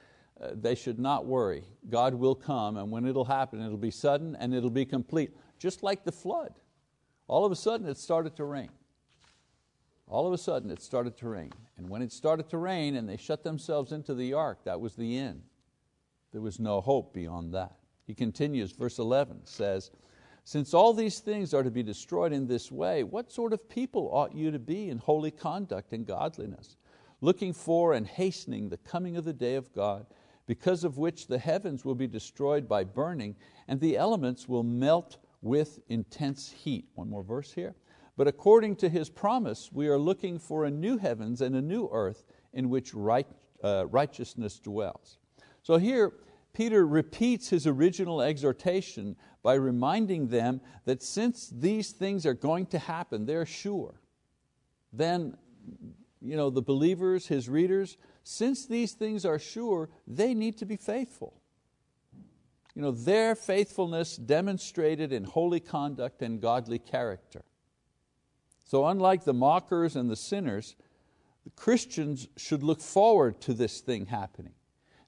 uh, 0.41 0.49
they 0.56 0.73
should 0.73 0.99
not 0.99 1.25
worry. 1.25 1.63
God 1.89 2.15
will 2.15 2.34
come, 2.36 2.77
and 2.77 2.89
when 2.89 3.06
it'll 3.06 3.25
happen, 3.25 3.62
it'll 3.62 3.77
be 3.77 3.91
sudden 3.91 4.36
and 4.39 4.56
it'll 4.56 4.71
be 4.71 4.86
complete, 4.86 5.32
just 5.60 5.84
like 5.84 6.03
the 6.03 6.12
flood. 6.12 6.53
All 7.27 7.45
of 7.45 7.51
a 7.51 7.56
sudden, 7.56 7.88
it 7.88 7.97
started 7.97 8.36
to 8.38 8.45
rain. 8.45 8.69
All 10.08 10.28
of 10.28 10.34
a 10.34 10.38
sudden, 10.38 10.70
it 10.70 10.82
started 10.82 11.18
to 11.18 11.30
rain. 11.30 11.52
And 11.78 11.89
when 11.89 12.02
it 12.02 12.12
started 12.12 12.50
to 12.50 12.58
rain 12.58 12.96
and 12.96 13.08
they 13.08 13.18
shut 13.18 13.44
themselves 13.44 13.92
into 13.92 14.13
the 14.13 14.34
ark, 14.34 14.60
that 14.66 14.80
was 14.80 14.96
the 14.96 15.18
end. 15.18 15.42
There 16.32 16.42
was 16.42 16.60
no 16.60 16.82
hope 16.82 17.13
beyond 17.13 17.54
that. 17.54 17.76
He 18.06 18.13
continues, 18.13 18.72
verse 18.72 19.00
11 19.00 19.42
says, 19.46 19.92
Since 20.44 20.74
all 20.74 20.94
these 20.94 21.20
things 21.20 21.54
are 21.54 21.63
to 21.63 21.72
be 21.72 21.84
destroyed 21.84 22.34
in 22.34 22.48
this 22.48 22.72
way, 22.72 23.04
what 23.04 23.32
sort 23.32 23.54
of 23.54 23.70
people 23.70 24.10
ought 24.12 24.36
you 24.36 24.52
to 24.52 24.60
be 24.60 24.89
in 24.89 24.98
holy 24.98 25.32
conduct 25.32 25.94
and 25.94 26.06
godliness, 26.06 26.76
looking 27.22 27.54
for 27.54 27.94
and 27.94 28.06
hastening 28.06 28.70
the 28.70 28.78
coming 28.78 29.16
of 29.16 29.24
the 29.24 29.34
day 29.34 29.56
of 29.56 29.74
God, 29.74 30.06
because 30.46 30.84
of 30.84 30.98
which 30.98 31.28
the 31.28 31.38
heavens 31.38 31.86
will 31.86 31.96
be 31.96 32.08
destroyed 32.08 32.68
by 32.68 32.84
burning, 32.84 33.36
and 33.68 33.80
the 33.80 33.96
elements 33.96 34.50
will 34.50 34.63
melt 34.63 35.18
with 35.42 35.80
intense 35.88 36.52
heat. 36.52 36.89
One 36.96 37.10
more 37.10 37.24
verse 37.24 37.54
here. 37.54 37.76
But 38.15 38.28
according 38.28 38.76
to 38.78 38.89
His 38.89 39.10
promise, 39.10 39.71
we 39.71 39.88
are 39.88 39.97
looking 39.97 40.39
for 40.39 40.65
a 40.65 40.71
new 40.71 40.97
heavens 40.97 41.41
and 41.41 41.56
a 41.56 41.62
new 41.62 41.89
earth 41.91 42.26
in 42.54 42.69
which 42.69 42.93
right, 42.93 43.28
uh, 43.63 43.88
righteousness 43.88 44.60
dwells. 44.60 45.17
So 45.63 45.78
here, 45.78 46.13
Peter 46.54 46.86
repeats 46.86 47.49
his 47.49 47.65
original 47.65 48.21
exhortation 48.21 49.15
by 49.41 49.56
reminding 49.56 50.28
them 50.28 50.62
that 50.86 51.02
since 51.02 51.49
these 51.49 51.91
things 51.91 52.26
are 52.26 52.36
going 52.36 52.67
to 52.67 52.80
happen, 52.80 53.26
they're 53.26 53.45
sure, 53.45 53.99
then 54.93 55.36
you 56.21 56.38
know, 56.38 56.49
the 56.49 56.62
believers, 56.62 57.28
his 57.28 57.49
readers, 57.49 57.97
since 58.23 58.65
these 58.65 58.93
things 58.93 59.26
are 59.26 59.39
sure, 59.39 59.89
they 60.08 60.34
need 60.34 60.58
to 60.60 60.65
be 60.65 60.78
faithful. 60.78 61.34
You 62.76 62.82
know, 62.82 62.91
their 62.91 63.36
faithfulness 63.36 64.15
demonstrated 64.15 65.12
in 65.12 65.26
holy 65.26 65.60
conduct 65.60 66.21
and 66.21 66.39
godly 66.39 66.80
character. 66.80 67.43
So 68.73 68.88
unlike 68.88 69.23
the 69.23 69.36
mockers 69.36 69.95
and 69.95 70.09
the 70.09 70.15
sinners, 70.15 70.75
the 71.43 71.51
Christians 71.51 72.27
should 72.38 72.63
look 72.63 72.81
forward 72.81 73.39
to 73.41 73.53
this 73.53 73.81
thing 73.81 74.07
happening. 74.07 74.53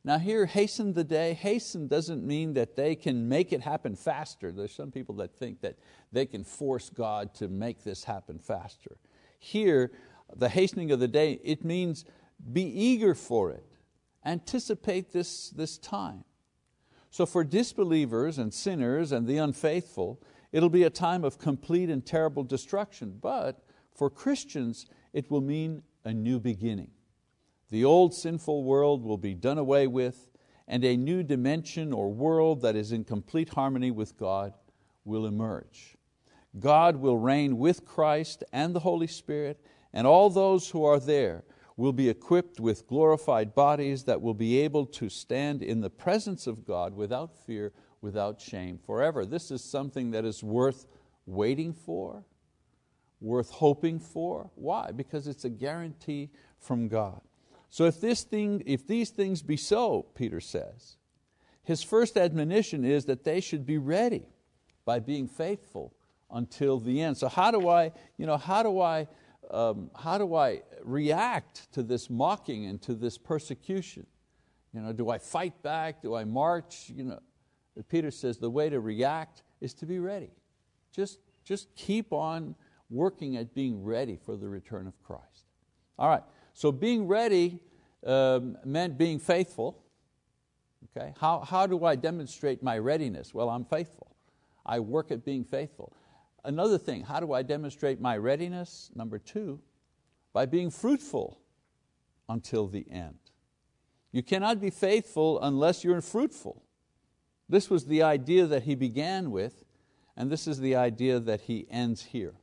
Now 0.03 0.19
here, 0.19 0.45
hasten 0.45 0.93
the 0.93 1.03
day, 1.03 1.33
hasten 1.33 1.87
doesn't 1.87 2.23
mean 2.23 2.53
that 2.53 2.75
they 2.75 2.93
can 2.93 3.27
make 3.27 3.51
it 3.51 3.61
happen 3.61 3.95
faster. 3.95 4.51
There's 4.51 4.75
some 4.75 4.91
people 4.91 5.15
that 5.15 5.33
think 5.33 5.61
that 5.61 5.79
they 6.11 6.27
can 6.27 6.43
force 6.43 6.91
God 6.91 7.33
to 7.37 7.47
make 7.47 7.83
this 7.83 8.03
happen 8.03 8.37
faster. 8.37 8.97
Here, 9.39 9.91
the 10.35 10.49
hastening 10.49 10.91
of 10.91 10.99
the 10.99 11.07
day, 11.07 11.39
it 11.43 11.65
means 11.65 12.05
be 12.53 12.65
eager 12.65 13.15
for 13.15 13.49
it. 13.49 13.65
Anticipate 14.23 15.11
this, 15.11 15.49
this 15.49 15.79
time. 15.79 16.23
So 17.09 17.25
for 17.25 17.43
disbelievers 17.43 18.37
and 18.37 18.53
sinners 18.53 19.11
and 19.11 19.25
the 19.25 19.37
unfaithful, 19.37 20.21
it'll 20.55 20.69
be 20.69 20.83
a 20.83 20.89
time 20.89 21.25
of 21.25 21.37
complete 21.37 21.89
and 21.89 22.05
terrible 22.05 22.41
destruction. 22.41 23.19
But 23.21 23.61
for 23.93 24.09
Christians, 24.09 24.85
it 25.11 25.29
will 25.29 25.41
mean 25.41 25.83
a 26.05 26.13
new 26.13 26.39
beginning. 26.39 26.91
The 27.71 27.83
old 27.83 28.13
sinful 28.13 28.63
world 28.63 29.03
will 29.03 29.17
be 29.17 29.33
done 29.33 29.57
away 29.57 29.85
with, 29.85 30.29
and 30.65 30.85
a 30.85 30.95
new 30.95 31.23
dimension 31.23 31.91
or 31.91 32.09
world 32.09 32.61
that 32.61 32.77
is 32.77 32.93
in 32.93 33.03
complete 33.03 33.49
harmony 33.49 33.91
with 33.91 34.15
God 34.15 34.53
will 35.03 35.25
emerge. 35.25 35.97
God 36.57 36.95
will 36.95 37.17
reign 37.17 37.57
with 37.57 37.83
Christ 37.83 38.41
and 38.53 38.73
the 38.73 38.79
Holy 38.79 39.07
Spirit, 39.07 39.59
and 39.91 40.07
all 40.07 40.29
those 40.29 40.69
who 40.69 40.85
are 40.85 41.01
there 41.01 41.43
will 41.75 41.91
be 41.91 42.07
equipped 42.07 42.61
with 42.61 42.87
glorified 42.87 43.53
bodies 43.55 44.05
that 44.05 44.21
will 44.21 44.33
be 44.33 44.61
able 44.61 44.85
to 44.85 45.09
stand 45.09 45.61
in 45.61 45.81
the 45.81 45.89
presence 45.89 46.47
of 46.47 46.63
God 46.63 46.95
without 46.95 47.37
fear, 47.45 47.73
without 48.05 48.39
shame 48.39 48.77
forever. 48.85 49.25
This 49.25 49.49
is 49.49 49.63
something 49.63 50.11
that 50.11 50.25
is 50.25 50.43
worth 50.43 50.85
waiting 51.25 51.73
for, 51.73 52.23
worth 53.19 53.49
hoping 53.49 53.99
for. 53.99 54.51
Why? 54.53 54.91
Because 54.91 55.27
it's 55.27 55.43
a 55.43 55.49
guarantee 55.49 56.29
from 56.59 56.87
God. 56.87 57.19
So 57.71 57.85
if, 57.85 57.99
this 57.99 58.21
thing, 58.21 58.61
if 58.67 58.85
these 58.85 59.09
things 59.09 59.41
be 59.41 59.57
so, 59.57 60.05
Peter 60.13 60.39
says, 60.39 60.97
his 61.63 61.81
first 61.81 62.15
admonition 62.15 62.85
is 62.85 63.05
that 63.05 63.23
they 63.23 63.41
should 63.41 63.65
be 63.65 63.79
ready 63.79 64.27
by 64.85 64.99
being 64.99 65.27
faithful 65.27 65.91
until 66.29 66.79
the 66.79 67.01
end. 67.01 67.17
So 67.17 67.27
how 67.27 67.49
do 67.49 67.67
I, 67.67 67.91
you 68.17 68.27
know, 68.27 68.37
how 68.37 68.61
do 68.61 68.81
I, 68.81 69.07
um, 69.49 69.89
how 69.97 70.19
do 70.19 70.35
I 70.35 70.61
react 70.83 71.71
to 71.73 71.81
this 71.81 72.07
mocking 72.07 72.67
and 72.67 72.79
to 72.83 72.93
this 72.93 73.17
persecution? 73.17 74.05
You 74.73 74.81
know, 74.81 74.93
do 74.93 75.09
I 75.09 75.17
fight 75.17 75.63
back? 75.63 76.03
Do 76.03 76.13
I 76.13 76.23
march? 76.23 76.91
You 76.95 77.05
know, 77.05 77.19
Peter 77.83 78.11
says 78.11 78.37
the 78.37 78.49
way 78.49 78.69
to 78.69 78.79
react 78.79 79.43
is 79.61 79.73
to 79.75 79.85
be 79.85 79.99
ready. 79.99 80.31
Just, 80.91 81.19
just 81.43 81.73
keep 81.75 82.13
on 82.13 82.55
working 82.89 83.35
at 83.35 83.53
being 83.53 83.83
ready 83.83 84.17
for 84.17 84.37
the 84.37 84.47
return 84.47 84.87
of 84.87 84.93
Christ. 85.03 85.45
All 85.97 86.09
right, 86.09 86.23
so 86.53 86.71
being 86.71 87.07
ready 87.07 87.59
um, 88.05 88.57
meant 88.63 88.97
being 88.97 89.19
faithful. 89.19 89.83
Okay? 90.95 91.13
How, 91.19 91.39
how 91.39 91.67
do 91.67 91.83
I 91.83 91.95
demonstrate 91.95 92.61
my 92.63 92.77
readiness? 92.77 93.33
Well, 93.33 93.49
I'm 93.49 93.65
faithful. 93.65 94.15
I 94.65 94.79
work 94.79 95.11
at 95.11 95.25
being 95.25 95.43
faithful. 95.43 95.93
Another 96.43 96.77
thing, 96.77 97.03
how 97.03 97.19
do 97.19 97.33
I 97.33 97.41
demonstrate 97.41 97.99
my 97.99 98.17
readiness? 98.17 98.91
Number 98.95 99.17
two, 99.17 99.59
by 100.31 100.45
being 100.45 100.69
fruitful 100.69 101.39
until 102.29 102.67
the 102.67 102.85
end. 102.89 103.17
You 104.11 104.23
cannot 104.23 104.61
be 104.61 104.69
faithful 104.69 105.41
unless 105.41 105.83
you're 105.83 106.01
fruitful. 106.01 106.64
This 107.47 107.69
was 107.69 107.85
the 107.85 108.01
idea 108.01 108.45
that 108.47 108.63
he 108.63 108.75
began 108.75 109.31
with, 109.31 109.63
and 110.17 110.31
this 110.31 110.47
is 110.47 110.59
the 110.59 110.75
idea 110.75 111.19
that 111.19 111.41
he 111.41 111.67
ends 111.69 112.03
here 112.03 112.35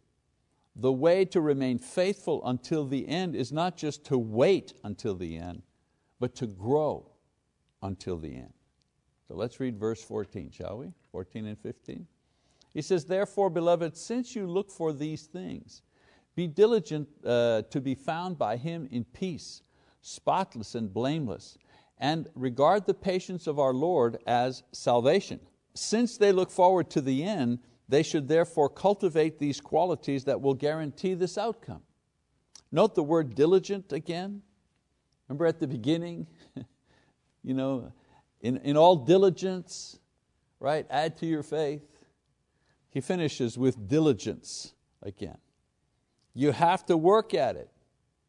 the 0.75 0.93
way 0.93 1.25
to 1.27 1.41
remain 1.41 1.79
faithful 1.79 2.43
until 2.47 2.87
the 2.87 3.07
end 3.09 3.37
is 3.37 3.53
not 3.53 3.77
just 3.77 4.05
to 4.07 4.19
wait 4.19 4.73
until 4.85 5.15
the 5.15 5.37
end, 5.37 5.63
but 6.19 6.35
to 6.37 6.47
grow 6.47 7.11
until 7.83 8.17
the 8.17 8.35
end. 8.35 8.53
So 9.29 9.35
let's 9.35 9.61
read 9.61 9.79
verse 9.79 10.03
14, 10.03 10.51
shall 10.51 10.79
we? 10.79 10.93
14 11.11 11.47
and 11.47 11.59
15. 11.59 12.07
He 12.73 12.83
says, 12.83 13.05
Therefore, 13.05 13.51
beloved, 13.51 13.97
since 13.97 14.35
you 14.35 14.47
look 14.47 14.71
for 14.71 14.93
these 14.93 15.27
things, 15.27 15.83
be 16.35 16.47
diligent 16.47 17.09
uh, 17.25 17.63
to 17.71 17.81
be 17.81 17.95
found 17.95 18.39
by 18.39 18.57
Him 18.57 18.89
in 18.91 19.05
peace, 19.05 19.63
spotless 20.01 20.75
and 20.75 20.93
blameless, 20.93 21.59
and 22.03 22.29
regard 22.35 22.85
the 22.85 22.95
patience 22.95 23.47
of 23.47 23.61
our 23.61 23.73
Lord 23.73 24.19
as 24.27 24.65
salvation. 24.73 25.39
Since 25.75 26.19
they 26.19 26.33
look 26.33 26.51
forward 26.51 26.91
to 26.91 27.01
the 27.01 27.23
end, 27.23 27.61
they 27.89 28.03
should 28.03 28.27
therefore 28.27 28.69
cultivate 28.69 29.39
these 29.39 29.61
qualities 29.61 30.25
that 30.25 30.41
will 30.41 30.55
guarantee 30.55 31.15
this 31.15 31.39
outcome. 31.39 31.83
Note 32.73 32.97
the 32.97 33.05
word 33.05 33.37
diligent 33.37 33.93
again. 33.93 34.43
Remember 35.29 35.47
at 35.47 35.61
the 35.61 35.69
beginning, 35.69 36.27
you 37.45 37.55
know, 37.55 37.93
in, 38.41 38.57
in 38.59 38.77
all 38.77 38.97
diligence, 38.97 40.01
right? 40.59 40.85
Add 40.91 41.17
to 41.19 41.27
your 41.27 41.45
faith. 41.45 41.83
He 42.91 43.01
finishes 43.01 43.57
with 43.57 43.89
diligence 43.89 44.75
again. 45.03 45.39
You 46.35 46.51
have 46.51 46.85
to 46.87 46.97
work 46.97 47.33
at 47.33 47.55
it 47.55 47.71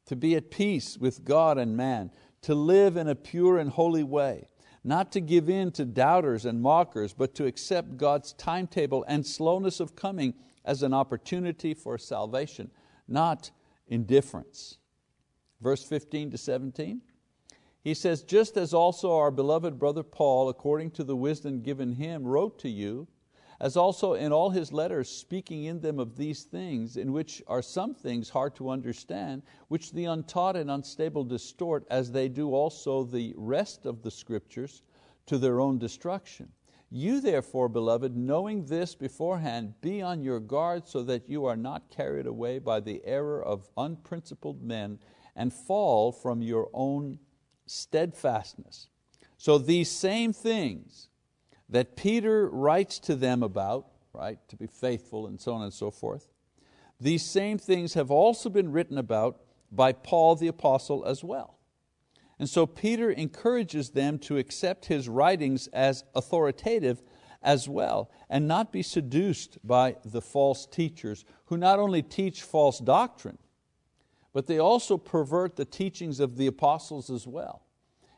to 0.05 0.15
be 0.15 0.35
at 0.35 0.51
peace 0.51 0.95
with 0.95 1.25
God 1.25 1.57
and 1.57 1.75
man, 1.75 2.11
to 2.43 2.55
live 2.55 2.95
in 2.97 3.07
a 3.07 3.15
pure 3.15 3.57
and 3.57 3.71
holy 3.71 4.03
way 4.03 4.47
not 4.83 5.11
to 5.13 5.21
give 5.21 5.49
in 5.49 5.71
to 5.71 5.85
doubters 5.85 6.45
and 6.45 6.61
mockers, 6.61 7.13
but 7.13 7.33
to 7.35 7.45
accept 7.45 7.97
God's 7.97 8.33
timetable 8.33 9.05
and 9.07 9.25
slowness 9.25 9.79
of 9.79 9.95
coming 9.95 10.33
as 10.65 10.83
an 10.83 10.93
opportunity 10.93 11.73
for 11.73 11.97
salvation, 11.97 12.69
not 13.07 13.51
indifference. 13.87 14.77
Verse 15.61 15.83
15 15.83 16.31
to 16.31 16.37
17, 16.37 17.01
he 17.81 17.93
says, 17.93 18.23
Just 18.23 18.57
as 18.57 18.73
also 18.73 19.15
our 19.15 19.31
beloved 19.31 19.79
brother 19.79 20.03
Paul, 20.03 20.49
according 20.49 20.91
to 20.91 21.03
the 21.03 21.15
wisdom 21.15 21.61
given 21.61 21.93
him, 21.93 22.23
wrote 22.23 22.59
to 22.59 22.69
you, 22.69 23.07
as 23.63 23.77
also 23.77 24.15
in 24.15 24.33
all 24.33 24.49
his 24.49 24.73
letters 24.73 25.07
speaking 25.07 25.63
in 25.63 25.79
them 25.79 25.97
of 25.97 26.17
these 26.17 26.43
things, 26.43 26.97
in 26.97 27.13
which 27.13 27.41
are 27.47 27.61
some 27.61 27.95
things 27.95 28.27
hard 28.27 28.53
to 28.53 28.69
understand, 28.69 29.41
which 29.69 29.93
the 29.93 30.03
untaught 30.03 30.57
and 30.57 30.69
unstable 30.69 31.23
distort, 31.23 31.87
as 31.89 32.11
they 32.11 32.27
do 32.27 32.53
also 32.53 33.05
the 33.05 33.33
rest 33.37 33.85
of 33.85 34.01
the 34.01 34.11
Scriptures, 34.11 34.81
to 35.27 35.37
their 35.37 35.61
own 35.61 35.77
destruction. 35.77 36.49
You 36.91 37.21
therefore, 37.21 37.69
beloved, 37.69 38.17
knowing 38.17 38.65
this 38.65 38.95
beforehand, 38.95 39.75
be 39.79 40.01
on 40.01 40.21
your 40.21 40.41
guard 40.41 40.85
so 40.85 41.01
that 41.03 41.29
you 41.29 41.45
are 41.45 41.55
not 41.55 41.89
carried 41.89 42.27
away 42.27 42.59
by 42.59 42.81
the 42.81 43.01
error 43.05 43.41
of 43.41 43.69
unprincipled 43.77 44.61
men 44.61 44.99
and 45.37 45.53
fall 45.53 46.11
from 46.11 46.41
your 46.41 46.69
own 46.73 47.17
steadfastness. 47.65 48.89
So 49.37 49.57
these 49.57 49.89
same 49.89 50.33
things, 50.33 51.07
that 51.73 51.95
Peter 51.95 52.47
writes 52.49 52.99
to 52.99 53.15
them 53.15 53.41
about, 53.41 53.87
right, 54.13 54.37
to 54.47 54.55
be 54.55 54.67
faithful 54.67 55.25
and 55.25 55.41
so 55.41 55.53
on 55.53 55.63
and 55.63 55.73
so 55.73 55.89
forth, 55.89 56.27
these 57.01 57.25
same 57.25 57.57
things 57.57 57.95
have 57.95 58.11
also 58.11 58.47
been 58.47 58.71
written 58.71 58.99
about 58.99 59.41
by 59.71 59.91
Paul 59.91 60.35
the 60.35 60.47
Apostle 60.47 61.03
as 61.03 61.23
well. 61.23 61.57
And 62.37 62.47
so 62.47 62.67
Peter 62.67 63.09
encourages 63.09 63.89
them 63.89 64.19
to 64.19 64.37
accept 64.37 64.85
his 64.85 65.09
writings 65.09 65.65
as 65.73 66.03
authoritative 66.13 67.01
as 67.41 67.67
well 67.67 68.11
and 68.29 68.47
not 68.47 68.71
be 68.71 68.83
seduced 68.83 69.57
by 69.65 69.95
the 70.05 70.21
false 70.21 70.67
teachers 70.67 71.25
who 71.45 71.57
not 71.57 71.79
only 71.79 72.03
teach 72.03 72.43
false 72.43 72.77
doctrine, 72.77 73.39
but 74.31 74.45
they 74.45 74.59
also 74.59 74.95
pervert 74.95 75.55
the 75.55 75.65
teachings 75.65 76.19
of 76.19 76.37
the 76.37 76.45
apostles 76.45 77.09
as 77.09 77.25
well. 77.25 77.62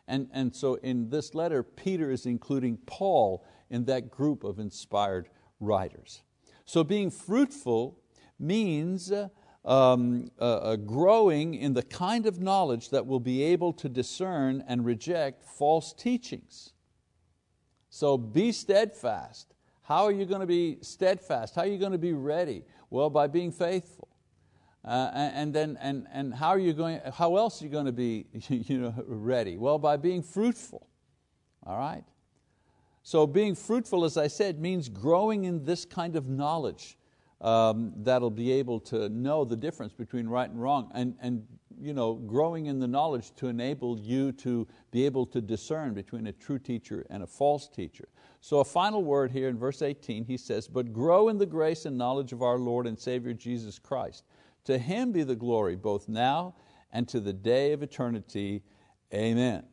And, 0.08 0.30
and 0.34 0.56
so 0.56 0.76
in 0.76 1.10
this 1.10 1.34
letter, 1.34 1.64
Peter 1.64 2.12
is 2.12 2.26
including 2.26 2.78
Paul 2.86 3.46
in 3.70 3.86
that 3.86 4.12
group 4.12 4.44
of 4.44 4.60
inspired 4.60 5.30
writers. 5.60 6.22
So 6.66 6.84
being 6.84 7.10
fruitful 7.10 8.00
means 8.40 9.12
uh, 9.12 9.30
um, 9.64 10.30
uh, 10.40 10.44
uh, 10.44 10.76
growing 10.76 11.56
in 11.56 11.74
the 11.74 11.82
kind 11.82 12.26
of 12.26 12.40
knowledge 12.40 12.90
that 12.90 13.06
will 13.06 13.20
be 13.20 13.42
able 13.42 13.74
to 13.74 13.90
discern 13.90 14.64
and 14.68 14.86
reject 14.86 15.44
false 15.44 15.94
teachings. 15.94 16.74
So 17.90 18.18
be 18.18 18.52
steadfast. 18.52 19.54
How 19.82 20.04
are 20.06 20.12
you 20.12 20.26
going 20.26 20.42
to 20.42 20.48
be 20.48 20.78
steadfast? 20.82 21.56
How 21.56 21.62
are 21.62 21.68
you 21.68 21.78
going 21.78 21.94
to 21.94 21.98
be 21.98 22.14
ready? 22.14 22.64
Well, 22.90 23.10
by 23.10 23.28
being 23.28 23.52
faithful. 23.52 24.08
Uh, 24.86 25.10
and 25.34 25.52
then, 25.52 25.78
and, 25.82 26.06
and 26.14 26.34
how 26.34 26.50
are 26.50 26.60
you 26.60 26.72
going? 26.72 27.02
How 27.14 27.38
else 27.38 27.62
are 27.62 27.66
you 27.66 27.72
going 27.72 27.88
to 27.88 27.92
be, 27.92 28.28
you 28.50 28.78
know, 28.78 28.94
ready? 29.08 29.58
Well, 29.58 29.80
by 29.80 29.98
being 29.98 30.22
fruitful. 30.22 30.88
All 31.66 31.78
right. 31.78 32.04
So 33.02 33.26
being 33.26 33.56
fruitful, 33.56 34.06
as 34.06 34.18
I 34.18 34.28
said, 34.28 34.60
means 34.60 34.90
growing 34.90 35.46
in 35.46 35.66
this 35.66 35.86
kind 35.86 36.16
of 36.16 36.28
knowledge 36.28 36.98
um, 37.42 37.94
that'll 37.98 38.32
be 38.32 38.52
able 38.54 38.80
to 38.82 39.10
know 39.10 39.44
the 39.44 39.56
difference 39.56 39.94
between 39.94 40.28
right 40.28 40.50
and 40.50 40.62
wrong, 40.62 40.92
and, 40.94 41.16
and 41.22 41.46
you 41.80 41.94
know, 41.94 42.14
growing 42.14 42.68
in 42.68 42.80
the 42.80 42.88
knowledge 42.88 43.36
to 43.36 43.48
enable 43.48 44.00
you 44.00 44.32
to 44.32 44.68
be 44.92 45.06
able 45.06 45.26
to 45.28 45.42
discern 45.42 45.94
between 45.94 46.28
a 46.28 46.32
true 46.32 46.58
teacher 46.58 47.06
and 47.10 47.22
a 47.24 47.28
false 47.28 47.68
teacher. 47.68 48.08
So 48.42 48.60
a 48.60 48.66
final 48.66 49.04
word 49.04 49.32
here 49.32 49.50
in 49.50 49.58
verse 49.58 49.82
18, 49.82 50.26
he 50.26 50.38
says, 50.38 50.68
but 50.68 50.94
grow 50.94 51.30
in 51.30 51.38
the 51.38 51.46
grace 51.46 51.86
and 51.86 51.98
knowledge 51.98 52.32
of 52.32 52.42
our 52.42 52.58
Lord 52.58 52.88
and 52.88 52.98
Savior 52.98 53.34
Jesus 53.34 53.80
Christ. 53.80 54.24
To 54.66 54.78
Him 54.78 55.12
be 55.12 55.24
the 55.24 55.36
glory 55.36 55.76
both 55.76 56.08
now 56.08 56.56
and 56.92 57.08
to 57.10 57.20
the 57.20 57.34
day 57.34 57.74
of 57.74 57.84
eternity. 57.84 58.64
Amen. 59.14 59.64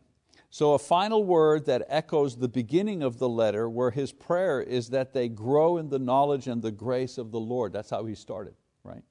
So 0.50 0.74
a 0.74 0.78
final 0.78 1.24
word 1.24 1.64
that 1.66 1.86
echoes 1.88 2.36
the 2.36 2.48
beginning 2.48 3.02
of 3.02 3.18
the 3.18 3.28
letter 3.28 3.70
where 3.70 3.90
his 3.90 4.12
prayer 4.12 4.60
is 4.60 4.90
that 4.90 5.14
they 5.14 5.28
grow 5.28 5.78
in 5.78 5.88
the 5.88 5.98
knowledge 5.98 6.46
and 6.46 6.60
the 6.60 6.70
grace 6.70 7.16
of 7.16 7.30
the 7.30 7.40
Lord. 7.40 7.72
That's 7.72 7.88
how 7.88 8.04
he 8.04 8.14
started, 8.14 8.54
right? 8.84 9.02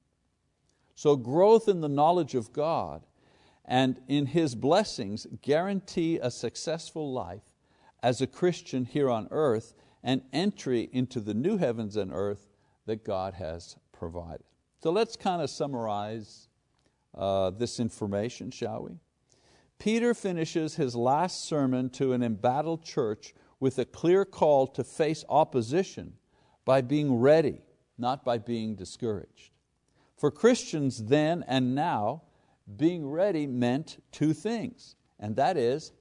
So 0.94 1.16
growth 1.16 1.68
in 1.68 1.80
the 1.80 1.88
knowledge 1.88 2.36
of 2.36 2.52
God 2.52 3.02
and 3.64 4.00
in 4.08 4.26
His 4.26 4.54
blessings 4.54 5.26
guarantee 5.40 6.18
a 6.18 6.30
successful 6.30 7.12
life 7.12 7.42
as 8.02 8.20
a 8.20 8.26
Christian 8.26 8.84
here 8.84 9.08
on 9.08 9.28
earth 9.30 9.74
and 10.02 10.22
entry 10.32 10.88
into 10.92 11.20
the 11.20 11.34
new 11.34 11.58
heavens 11.58 11.96
and 11.96 12.12
earth 12.12 12.48
that 12.86 13.04
God 13.04 13.34
has 13.34 13.76
provided. 13.92 14.44
So 14.82 14.90
let's 14.90 15.14
kind 15.14 15.40
of 15.40 15.48
summarize 15.48 16.48
uh, 17.14 17.50
this 17.50 17.78
information, 17.78 18.50
shall 18.50 18.82
we? 18.82 18.98
Peter 19.78 20.12
finishes 20.12 20.74
his 20.74 20.96
last 20.96 21.44
sermon 21.44 21.88
to 21.90 22.12
an 22.12 22.22
embattled 22.22 22.84
church 22.84 23.32
with 23.60 23.78
a 23.78 23.84
clear 23.84 24.24
call 24.24 24.66
to 24.66 24.82
face 24.82 25.24
opposition 25.28 26.14
by 26.64 26.80
being 26.80 27.14
ready, 27.14 27.60
not 27.96 28.24
by 28.24 28.38
being 28.38 28.74
discouraged. 28.74 29.52
For 30.16 30.32
Christians 30.32 31.04
then 31.04 31.44
and 31.46 31.76
now, 31.76 32.22
being 32.76 33.08
ready 33.08 33.46
meant 33.46 34.02
two 34.10 34.32
things, 34.32 34.96
and 35.20 35.36
that 35.36 35.56
is, 35.56 35.92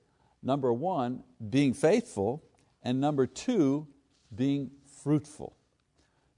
number 0.42 0.74
one, 0.74 1.24
being 1.52 1.76
faithful, 1.76 2.44
and 2.82 3.00
number 3.00 3.28
two, 3.28 3.88
being 4.34 4.72
fruitful. 5.04 5.56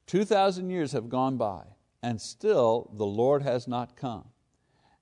2,000 0.07 0.69
years 0.69 0.91
have 0.91 1.07
gone 1.07 1.37
by, 1.37 1.63
and 2.03 2.21
still 2.21 2.91
the 2.93 3.05
Lord 3.05 3.41
has 3.41 3.67
not 3.67 3.95
come. 3.95 4.25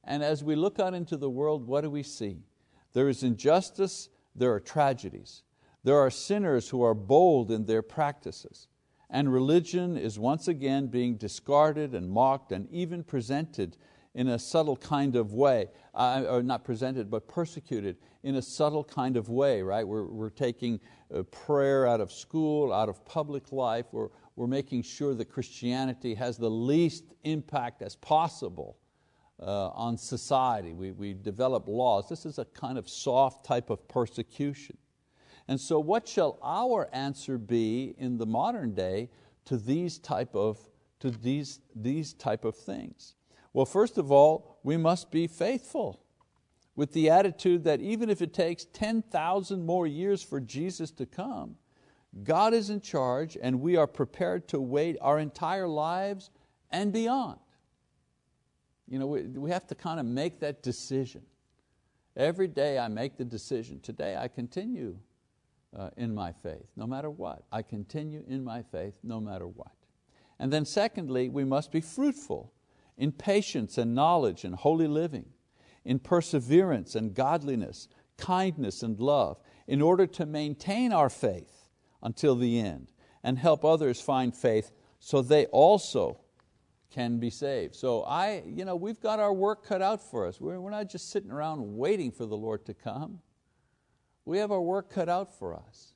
And 0.03 0.23
as 0.23 0.43
we 0.43 0.55
look 0.55 0.79
out 0.79 0.93
into 0.93 1.17
the 1.17 1.29
world, 1.29 1.67
what 1.67 1.81
do 1.81 1.89
we 1.89 2.03
see? 2.03 2.43
There 2.93 3.09
is 3.09 3.23
injustice, 3.23 4.09
there 4.35 4.53
are 4.53 4.59
tragedies. 4.59 5.43
There 5.83 5.97
are 5.97 6.11
sinners 6.11 6.69
who 6.69 6.83
are 6.83 6.93
bold 6.93 7.51
in 7.51 7.65
their 7.65 7.81
practices. 7.81 8.67
And 9.09 9.33
religion 9.33 9.97
is 9.97 10.19
once 10.19 10.47
again 10.47 10.87
being 10.87 11.17
discarded 11.17 11.95
and 11.95 12.09
mocked 12.09 12.51
and 12.51 12.69
even 12.71 13.03
presented 13.03 13.77
in 14.13 14.27
a 14.27 14.39
subtle 14.39 14.77
kind 14.77 15.15
of 15.15 15.33
way, 15.33 15.67
uh, 15.95 16.23
or 16.29 16.43
not 16.43 16.63
presented, 16.63 17.09
but 17.09 17.27
persecuted 17.27 17.97
in 18.23 18.35
a 18.35 18.41
subtle 18.41 18.83
kind 18.83 19.17
of 19.17 19.29
way, 19.29 19.61
right? 19.61 19.87
We're, 19.87 20.05
we're 20.05 20.29
taking 20.29 20.79
uh, 21.13 21.23
prayer 21.23 21.87
out 21.87 22.01
of 22.01 22.11
school, 22.11 22.71
out 22.73 22.89
of 22.89 23.03
public 23.05 23.51
life. 23.51 23.85
We're, 23.91 24.09
we're 24.35 24.47
making 24.47 24.83
sure 24.83 25.13
that 25.13 25.25
Christianity 25.25 26.15
has 26.15 26.37
the 26.37 26.49
least 26.49 27.03
impact 27.23 27.81
as 27.81 27.95
possible 27.95 28.77
uh, 29.39 29.69
on 29.69 29.97
society. 29.97 30.73
We, 30.73 30.91
we 30.91 31.13
develop 31.13 31.67
laws. 31.67 32.07
This 32.07 32.25
is 32.25 32.39
a 32.39 32.45
kind 32.45 32.77
of 32.77 32.87
soft 32.87 33.45
type 33.45 33.69
of 33.69 33.87
persecution. 33.87 34.77
And 35.47 35.59
so 35.59 35.79
what 35.79 36.07
shall 36.07 36.39
our 36.43 36.89
answer 36.93 37.37
be 37.37 37.95
in 37.97 38.17
the 38.17 38.25
modern 38.25 38.73
day 38.73 39.09
to 39.45 39.57
these 39.57 39.97
type 39.97 40.35
of, 40.35 40.59
to 40.99 41.11
these, 41.11 41.59
these 41.75 42.13
type 42.13 42.45
of 42.45 42.55
things? 42.55 43.15
Well, 43.53 43.65
first 43.65 43.97
of 43.97 44.11
all, 44.11 44.59
we 44.63 44.77
must 44.77 45.11
be 45.11 45.27
faithful 45.27 46.01
with 46.75 46.93
the 46.93 47.09
attitude 47.09 47.63
that 47.65 47.81
even 47.81 48.09
if 48.09 48.21
it 48.21 48.33
takes 48.33 48.65
10,000 48.65 49.65
more 49.65 49.85
years 49.85 50.23
for 50.23 50.39
Jesus 50.39 50.91
to 50.91 51.05
come, 51.05 51.55
God 52.23 52.53
is 52.53 52.69
in 52.69 52.81
charge 52.81 53.37
and 53.41 53.61
we 53.61 53.77
are 53.77 53.87
prepared 53.87 54.47
to 54.49 54.59
wait 54.59 54.97
our 55.01 55.19
entire 55.19 55.67
lives 55.67 56.29
and 56.69 56.91
beyond. 56.91 57.39
You 58.87 58.99
know, 58.99 59.07
we, 59.07 59.21
we 59.23 59.51
have 59.51 59.65
to 59.67 59.75
kind 59.75 59.99
of 59.99 60.05
make 60.05 60.41
that 60.41 60.61
decision. 60.61 61.21
Every 62.17 62.47
day 62.47 62.77
I 62.77 62.89
make 62.89 63.17
the 63.17 63.23
decision. 63.23 63.79
Today 63.79 64.17
I 64.17 64.27
continue 64.27 64.97
uh, 65.77 65.91
in 65.95 66.13
my 66.13 66.33
faith, 66.33 66.67
no 66.75 66.85
matter 66.85 67.09
what. 67.09 67.43
I 67.51 67.61
continue 67.61 68.23
in 68.27 68.43
my 68.43 68.61
faith, 68.61 68.95
no 69.03 69.21
matter 69.21 69.47
what. 69.47 69.71
And 70.37 70.51
then, 70.51 70.65
secondly, 70.65 71.29
we 71.29 71.45
must 71.45 71.71
be 71.71 71.79
fruitful 71.79 72.51
in 72.97 73.13
patience 73.13 73.77
and 73.77 73.95
knowledge 73.95 74.43
and 74.43 74.55
holy 74.55 74.87
living, 74.87 75.25
in 75.85 75.99
perseverance 75.99 76.95
and 76.95 77.13
godliness, 77.13 77.87
kindness 78.17 78.83
and 78.83 78.99
love, 78.99 79.39
in 79.67 79.81
order 79.81 80.05
to 80.05 80.25
maintain 80.25 80.91
our 80.91 81.09
faith 81.09 81.60
until 82.01 82.35
the 82.35 82.59
end 82.59 82.91
and 83.23 83.37
help 83.37 83.63
others 83.63 84.01
find 84.01 84.35
faith 84.35 84.71
so 84.99 85.21
they 85.21 85.45
also 85.47 86.19
can 86.91 87.19
be 87.19 87.29
saved. 87.29 87.75
So 87.75 88.03
I, 88.03 88.43
you 88.45 88.65
know, 88.65 88.75
we've 88.75 88.99
got 88.99 89.19
our 89.19 89.33
work 89.33 89.65
cut 89.65 89.81
out 89.81 90.01
for 90.01 90.27
us. 90.27 90.39
We're, 90.39 90.69
not 90.69 90.89
just 90.89 91.09
sitting 91.09 91.31
around 91.31 91.77
waiting 91.77 92.11
for 92.11 92.25
the 92.25 92.35
Lord 92.35 92.65
to 92.65 92.73
come. 92.73 93.19
We 94.25 94.37
have 94.39 94.51
our 94.51 94.61
work 94.61 94.91
cut 94.91 95.09
out 95.09 95.33
for 95.33 95.55
us. 95.55 95.93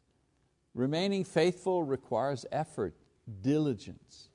Remaining 0.73 1.23
faithful 1.23 1.83
requires 1.83 2.45
effort, 2.51 2.95
diligence. 3.41 4.29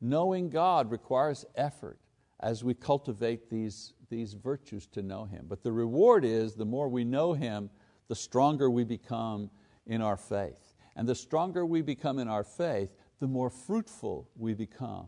Knowing 0.00 0.50
God 0.50 0.90
requires 0.90 1.44
effort 1.54 1.98
as 2.40 2.62
we 2.62 2.74
cultivate 2.74 3.48
these, 3.48 3.94
these 4.10 4.34
virtues 4.34 4.86
to 4.88 5.02
know 5.02 5.24
Him. 5.24 5.46
But 5.48 5.62
the 5.62 5.72
reward 5.72 6.24
is 6.24 6.54
the 6.54 6.64
more 6.64 6.88
we 6.88 7.04
know 7.04 7.32
Him, 7.32 7.70
the 8.08 8.14
stronger 8.14 8.70
we 8.70 8.84
become 8.84 9.50
in 9.86 10.02
our 10.02 10.16
faith. 10.16 10.73
And 10.96 11.08
the 11.08 11.14
stronger 11.14 11.66
we 11.66 11.82
become 11.82 12.18
in 12.18 12.28
our 12.28 12.44
faith, 12.44 12.90
the 13.20 13.26
more 13.26 13.50
fruitful 13.50 14.28
we 14.36 14.54
become 14.54 15.06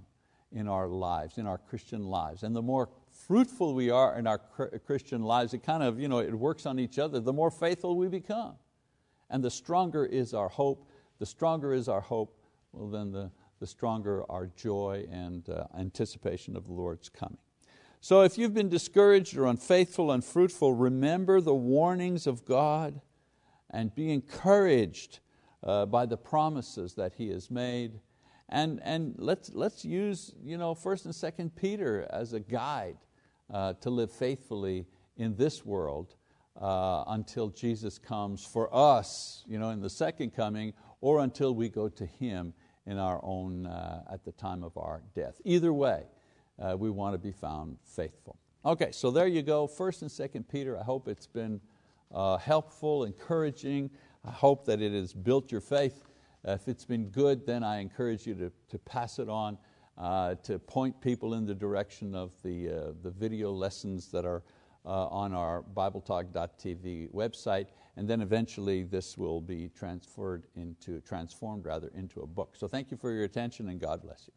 in 0.53 0.68
our 0.68 0.88
lives, 0.88 1.38
in 1.38 1.46
our 1.46 1.59
Christian 1.59 2.05
lives. 2.05 2.42
And 2.42 2.55
the 2.55 2.62
more 2.62 2.88
fruitful 3.11 3.75
we 3.75 3.90
are 3.90 4.18
in 4.18 4.27
our 4.27 4.38
Christian 4.87 5.22
lives, 5.22 5.55
it 5.55 5.62
kind 5.62 5.83
of, 5.83 6.01
you 6.01 6.09
know, 6.09 6.18
it 6.18 6.35
works 6.35 6.66
on 6.66 6.79
each 6.79 6.99
other, 6.99 7.20
the 7.20 7.33
more 7.33 7.51
faithful 7.51 7.96
we 7.96 8.09
become. 8.09 8.55
And 9.29 9.42
the 9.42 9.51
stronger 9.51 10.05
is 10.05 10.35
our 10.35 10.49
hope, 10.49 10.88
the 11.18 11.27
stronger 11.27 11.72
is 11.72 11.88
our 11.88 12.01
hope, 12.01 12.38
well 12.72 12.88
then 12.88 13.11
the, 13.11 13.31
the 13.61 13.66
stronger 13.66 14.25
our 14.31 14.46
joy 14.57 15.07
and 15.11 15.49
uh, 15.49 15.64
anticipation 15.77 16.57
of 16.57 16.66
the 16.66 16.72
Lord's 16.72 17.09
coming. 17.09 17.38
So 18.01 18.22
if 18.22 18.38
you've 18.38 18.55
been 18.55 18.68
discouraged 18.68 19.37
or 19.37 19.46
unfaithful, 19.46 20.12
unfruitful, 20.12 20.75
remember 20.75 21.40
the 21.40 21.55
warnings 21.55 22.27
of 22.27 22.44
God 22.44 23.01
and 23.70 23.94
be 23.94 24.12
encouraged 24.12 25.18
by 25.66 26.07
the 26.07 26.16
promises 26.16 26.94
that 26.94 27.12
He 27.16 27.29
has 27.31 27.50
made. 27.50 28.00
And, 28.48 28.81
and 28.85 29.14
let's, 29.18 29.50
let's 29.52 29.85
use 29.85 30.33
you 30.42 30.57
know, 30.57 30.74
1st 30.74 31.07
and 31.07 31.14
2nd 31.14 31.57
Peter 31.57 32.07
as 32.11 32.33
a 32.33 32.40
guide 32.40 32.98
uh, 33.52 33.74
to 33.74 33.90
live 33.90 34.12
faithfully 34.12 34.87
in 35.16 35.35
this 35.37 35.64
world 35.64 36.14
uh, 36.61 37.05
until 37.09 37.48
Jesus 37.48 37.98
comes 37.98 38.44
for 38.44 38.74
us 38.74 39.44
you 39.46 39.59
know, 39.59 39.70
in 39.70 39.81
the 39.81 39.90
second 39.90 40.35
coming, 40.35 40.72
or 41.00 41.20
until 41.20 41.55
we 41.55 41.68
go 41.68 41.88
to 41.88 42.07
Him 42.07 42.55
in 42.87 42.98
our 42.98 43.20
own, 43.22 43.66
uh, 43.66 44.02
at 44.12 44.24
the 44.24 44.33
time 44.33 44.62
of 44.62 44.76
our 44.76 45.02
death. 45.14 45.40
Either 45.44 45.72
way, 45.72 46.05
uh, 46.59 46.76
we 46.79 46.88
want 46.88 47.14
to 47.14 47.18
be 47.18 47.33
found 47.33 47.76
faithful. 47.85 48.38
Okay, 48.64 48.90
so 48.92 49.11
there 49.11 49.26
you 49.26 49.42
go, 49.42 49.66
1st 49.66 50.02
and 50.02 50.11
2nd 50.11 50.48
Peter. 50.48 50.79
I 50.79 50.85
hope 50.85 51.09
it's 51.09 51.26
been 51.26 51.61
uh, 52.14 52.37
helpful, 52.38 53.05
encouraging. 53.05 53.90
I 54.27 54.33
hope 54.33 54.65
that 54.67 54.83
it 54.83 54.93
has 54.93 55.12
built 55.12 55.53
your 55.53 55.61
faith. 55.61 56.03
if 56.45 56.69
it's 56.69 56.85
been 56.85 57.09
good, 57.11 57.47
then 57.47 57.62
I 57.62 57.79
encourage 57.79 58.27
you 58.27 58.35
to, 58.35 58.53
to 58.69 58.79
pass 58.79 59.19
it 59.19 59.29
on, 59.29 59.57
uh, 59.97 60.35
to 60.43 60.59
point 60.59 61.01
people 61.01 61.35
in 61.35 61.47
the 61.47 61.55
direction 61.55 62.15
of 62.15 62.33
the, 62.43 62.69
uh, 62.69 62.93
the 63.03 63.11
video 63.11 63.53
lessons 63.53 64.11
that 64.11 64.25
are 64.25 64.43
uh, 64.85 65.07
on 65.09 65.33
our 65.33 65.65
BibleTalk.tv 65.75 67.11
website, 67.12 67.67
and 67.97 68.09
then 68.09 68.21
eventually 68.21 68.83
this 68.83 69.17
will 69.17 69.41
be 69.41 69.69
transferred 69.69 70.47
into, 70.55 71.01
transformed 71.01 71.65
rather 71.65 71.91
into 71.95 72.21
a 72.21 72.27
book. 72.27 72.55
So 72.57 72.69
thank 72.69 72.91
you 72.91 72.97
for 72.97 73.12
your 73.12 73.25
attention 73.25 73.69
and 73.69 73.81
God 73.81 74.03
bless 74.03 74.29
you. 74.29 74.33